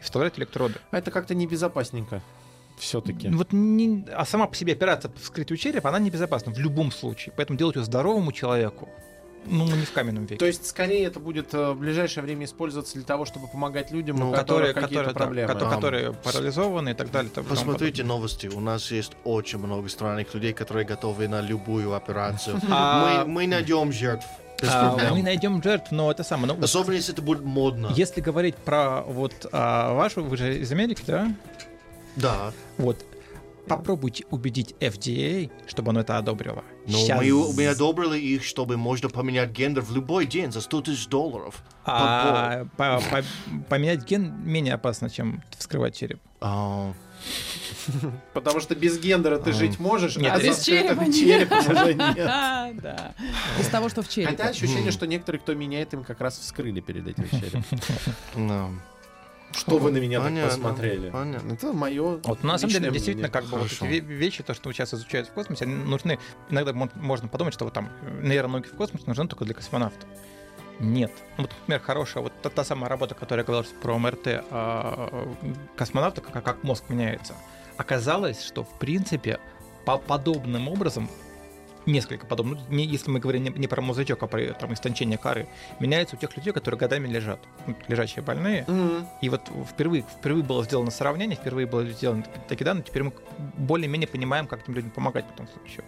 [0.00, 0.74] и вставлять электроды.
[0.90, 2.20] А это как-то небезопасненько.
[2.78, 3.28] Все-таки.
[3.28, 7.32] Вот не- а сама по себе операция по вскрытию черепа, она небезопасна в любом случае.
[7.36, 8.88] Поэтому делать ее здоровому человеку,
[9.46, 10.36] ну, не в каменном веке.
[10.38, 14.16] То есть, скорее, это будет э, в ближайшее время использоваться для того, чтобы помогать людям,
[14.16, 15.52] Ну, у которых которые, какие-то которые, да, проблемы.
[15.52, 15.74] кото- А.
[15.74, 17.30] которые парализованы и так далее.
[17.34, 18.16] и Посмотрите подобное.
[18.16, 18.46] новости.
[18.48, 22.60] У нас есть очень много странных людей, которые готовы на любую операцию.
[22.70, 24.26] А- Мы, мы найдем жертв.
[24.62, 25.14] Без А, проблем.
[25.14, 26.48] мы найдем жертв, но это самое.
[26.48, 27.90] ну, вот Особенно, если это будет модно.
[27.94, 31.28] Если говорить про вот а, вашу, вы же из Америки, да?
[32.16, 32.52] Да.
[32.78, 33.04] Вот.
[33.66, 36.62] Попробуйте убедить FDA, чтобы оно это одобрило.
[36.86, 40.82] Но Щас- мы, мы одобрили их, чтобы можно поменять гендер в любой день за 100
[40.82, 41.62] тысяч долларов.
[41.84, 43.24] А, по- по-
[43.70, 46.20] поменять ген менее опасно, чем вскрывать череп.
[46.40, 46.92] А,
[48.34, 49.52] Потому что без гендера ты А.
[49.54, 51.14] жить можешь, Нет, а без черепа нет.
[51.14, 52.18] черепом уже нет.
[52.28, 53.14] А, да.
[53.58, 54.30] Из того, что в черепе.
[54.32, 57.64] Хотя ощущение, что некоторые, кто меняет, им как раз вскрыли перед этим череп.
[59.56, 61.10] Что вы на меня так Понятно, посмотрели?
[61.10, 61.52] понятно.
[61.52, 64.72] Это мое Вот на самом деле, действительно, как бы вот эти ве- вещи, то, что
[64.72, 66.18] сейчас изучают в космосе, они нужны.
[66.50, 67.90] Иногда мо- можно подумать, что вот там
[68.22, 70.08] нейронауки в космосе нужны только для космонавтов.
[70.80, 71.12] Нет.
[71.36, 75.28] Ну, Вот, например, хорошая вот та, та самая работа, которая говорила про МРТ а,
[75.76, 77.34] космонавта, как, как мозг меняется.
[77.76, 79.38] Оказалось, что в принципе
[79.84, 81.08] по подобным образом
[81.86, 85.18] несколько подобных, ну, не, если мы говорим не, не про мозжечок, а про там, истончение
[85.18, 85.46] коры,
[85.80, 89.06] меняется у тех людей, которые годами лежат, ну, лежачие больные, Мгм.
[89.20, 93.12] и вот впервые, впервые было сделано сравнение, впервые было сделано такие данные, теперь мы
[93.58, 95.84] более-менее понимаем, как этим людям помогать в этом случае.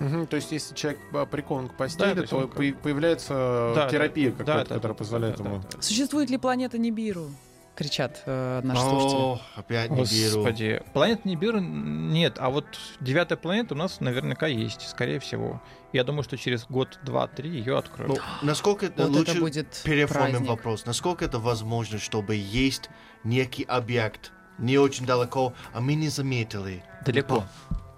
[0.00, 3.72] Мгм, То есть, если человек а, прикован к постели, Да, то то он- по- появляется
[3.76, 5.56] Да, терапия да, какая-то, да, которая да, позволяет да, ему...
[5.58, 5.82] да, да.
[5.82, 7.30] Существует ли планета Нибиру?
[7.74, 9.16] Кричат э, наши слушатели.
[9.16, 10.42] О, опять не беру.
[10.42, 12.66] Господи, планет Нибиру нет, а вот
[13.00, 15.60] девятая планета у нас наверняка есть, скорее всего.
[15.92, 18.20] Я думаю, что через год, два, три ее откроют.
[18.42, 20.48] Ну, насколько это Вот лучше это будет переформим праздник.
[20.48, 20.86] вопрос.
[20.86, 22.90] Насколько это возможно, чтобы есть
[23.24, 26.84] некий объект не очень далеко, а мы не заметили?
[27.04, 27.44] Далеко.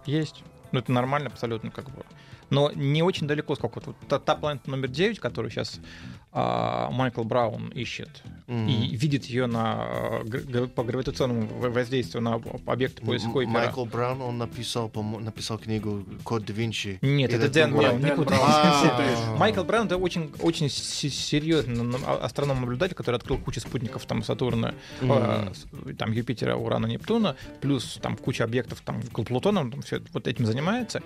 [0.06, 0.42] Есть.
[0.72, 2.04] Ну, это нормально абсолютно как бы.
[2.48, 5.80] Но не очень далеко, сколько вот, та, та планета номер 9, которую сейчас
[6.36, 8.68] Майкл Браун ищет, М.
[8.68, 13.52] и видит ее на, а, г- по гравитационному воздействию на объекты поиска М- Койпера.
[13.54, 16.98] Майкл Браун, он написал, написал книгу «Код да Винчи».
[17.00, 17.74] Нет, Или это Дэн?
[17.74, 18.04] Браун.
[18.04, 24.22] А, Майкл Браун это очень, очень се- серьезный а- астроном-наблюдатель, который открыл кучу спутников там
[24.22, 25.46] Сатурна, э,
[25.98, 30.44] там Юпитера, Урана, Нептуна, плюс там куча объектов там Плутона, он там все вот этим
[30.46, 31.02] занимается.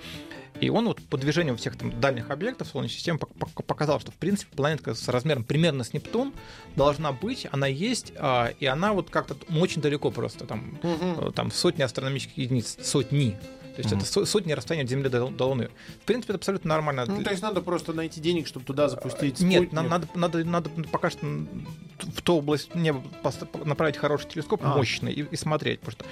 [0.60, 4.10] И он вот по движению всех там дальних объектов Солнечной системы пок- пок- показал, что
[4.12, 6.32] в принципе планетка с размером примерно с Нептун
[6.76, 11.50] должна быть, она есть, а, и она вот как-то очень далеко просто там э, там
[11.50, 13.38] сотни астрономических единиц, сотни.
[13.76, 14.00] То есть Мгм.
[14.00, 15.70] это со- сотни расстояния от Земли до, до Луны.
[16.02, 17.04] В принципе, это абсолютно нормально.
[17.06, 20.68] Ну, то есть надо просто найти денег, чтобы туда запустить Нет, нам надо, надо, надо
[20.90, 24.76] пока что в ту область неба поста- направить хороший телескоп, А.
[24.76, 25.80] мощный, и, и смотреть.
[25.80, 26.04] Потому что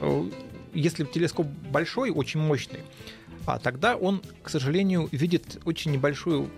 [0.00, 0.30] э,
[0.74, 2.80] если телескоп большой, очень мощный,
[3.46, 6.50] а тогда он, к сожалению, видит очень небольшую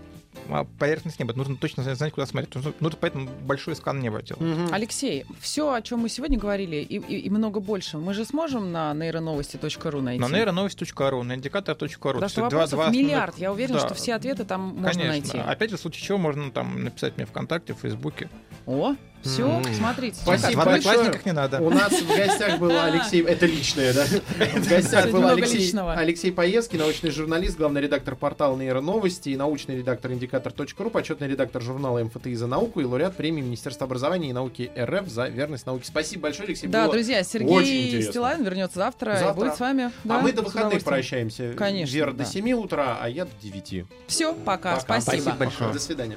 [0.50, 1.32] а, поверхность неба.
[1.34, 2.54] Нужно точно знать, куда смотреть.
[2.80, 4.40] Нужно, поэтому большой скан неба делать.
[4.42, 4.68] Мгм.
[4.72, 8.70] Алексей, все, о чем мы сегодня говорили, и, и- и много больше, мы же сможем
[8.70, 10.20] на нейроновости.ру найти?
[10.20, 11.88] На нейроновость.ру, на индикатор.ру.
[11.98, 13.38] Потому что Два- вопросов два основных- миллиард.
[13.38, 13.80] Я уверен, Да.
[13.80, 15.08] что все ответы там можно Конечно.
[15.08, 15.38] найти.
[15.38, 18.28] Опять же, в случае чего можно там написать мне ВКонтакте, в Фейсбуке.
[18.66, 18.94] О,
[19.26, 20.16] все, смотрите.
[20.20, 20.78] Спасибо в большое.
[20.78, 21.60] одноклассниках не надо.
[21.60, 23.22] У нас в гостях был Алексей...
[23.22, 24.04] Это личное, да?
[24.56, 30.90] В гостях был Алексей, Паевский, научный журналист, главный редактор портала Нейроновости и научный редактор индикатор.ру,
[30.90, 35.28] почетный редактор журнала МФТИ за науку и лауреат премии Министерства образования и науки РФ за
[35.28, 35.84] верность науке.
[35.86, 36.66] Спасибо большое, Алексей.
[36.68, 38.02] Да, друзья, Сергей.
[38.02, 39.30] Стилавин вернется завтра, Завтра.
[39.30, 39.90] и будет с вами.
[40.08, 41.54] А мы до выходных прощаемся.
[41.56, 42.24] Конечно, Вера да.
[42.24, 43.84] до 7 утра, а я до 9.
[44.06, 44.80] Все, пока, Пока.
[44.80, 45.22] спасибо.
[45.22, 45.72] Спасибо большое.
[45.72, 46.16] До свидания.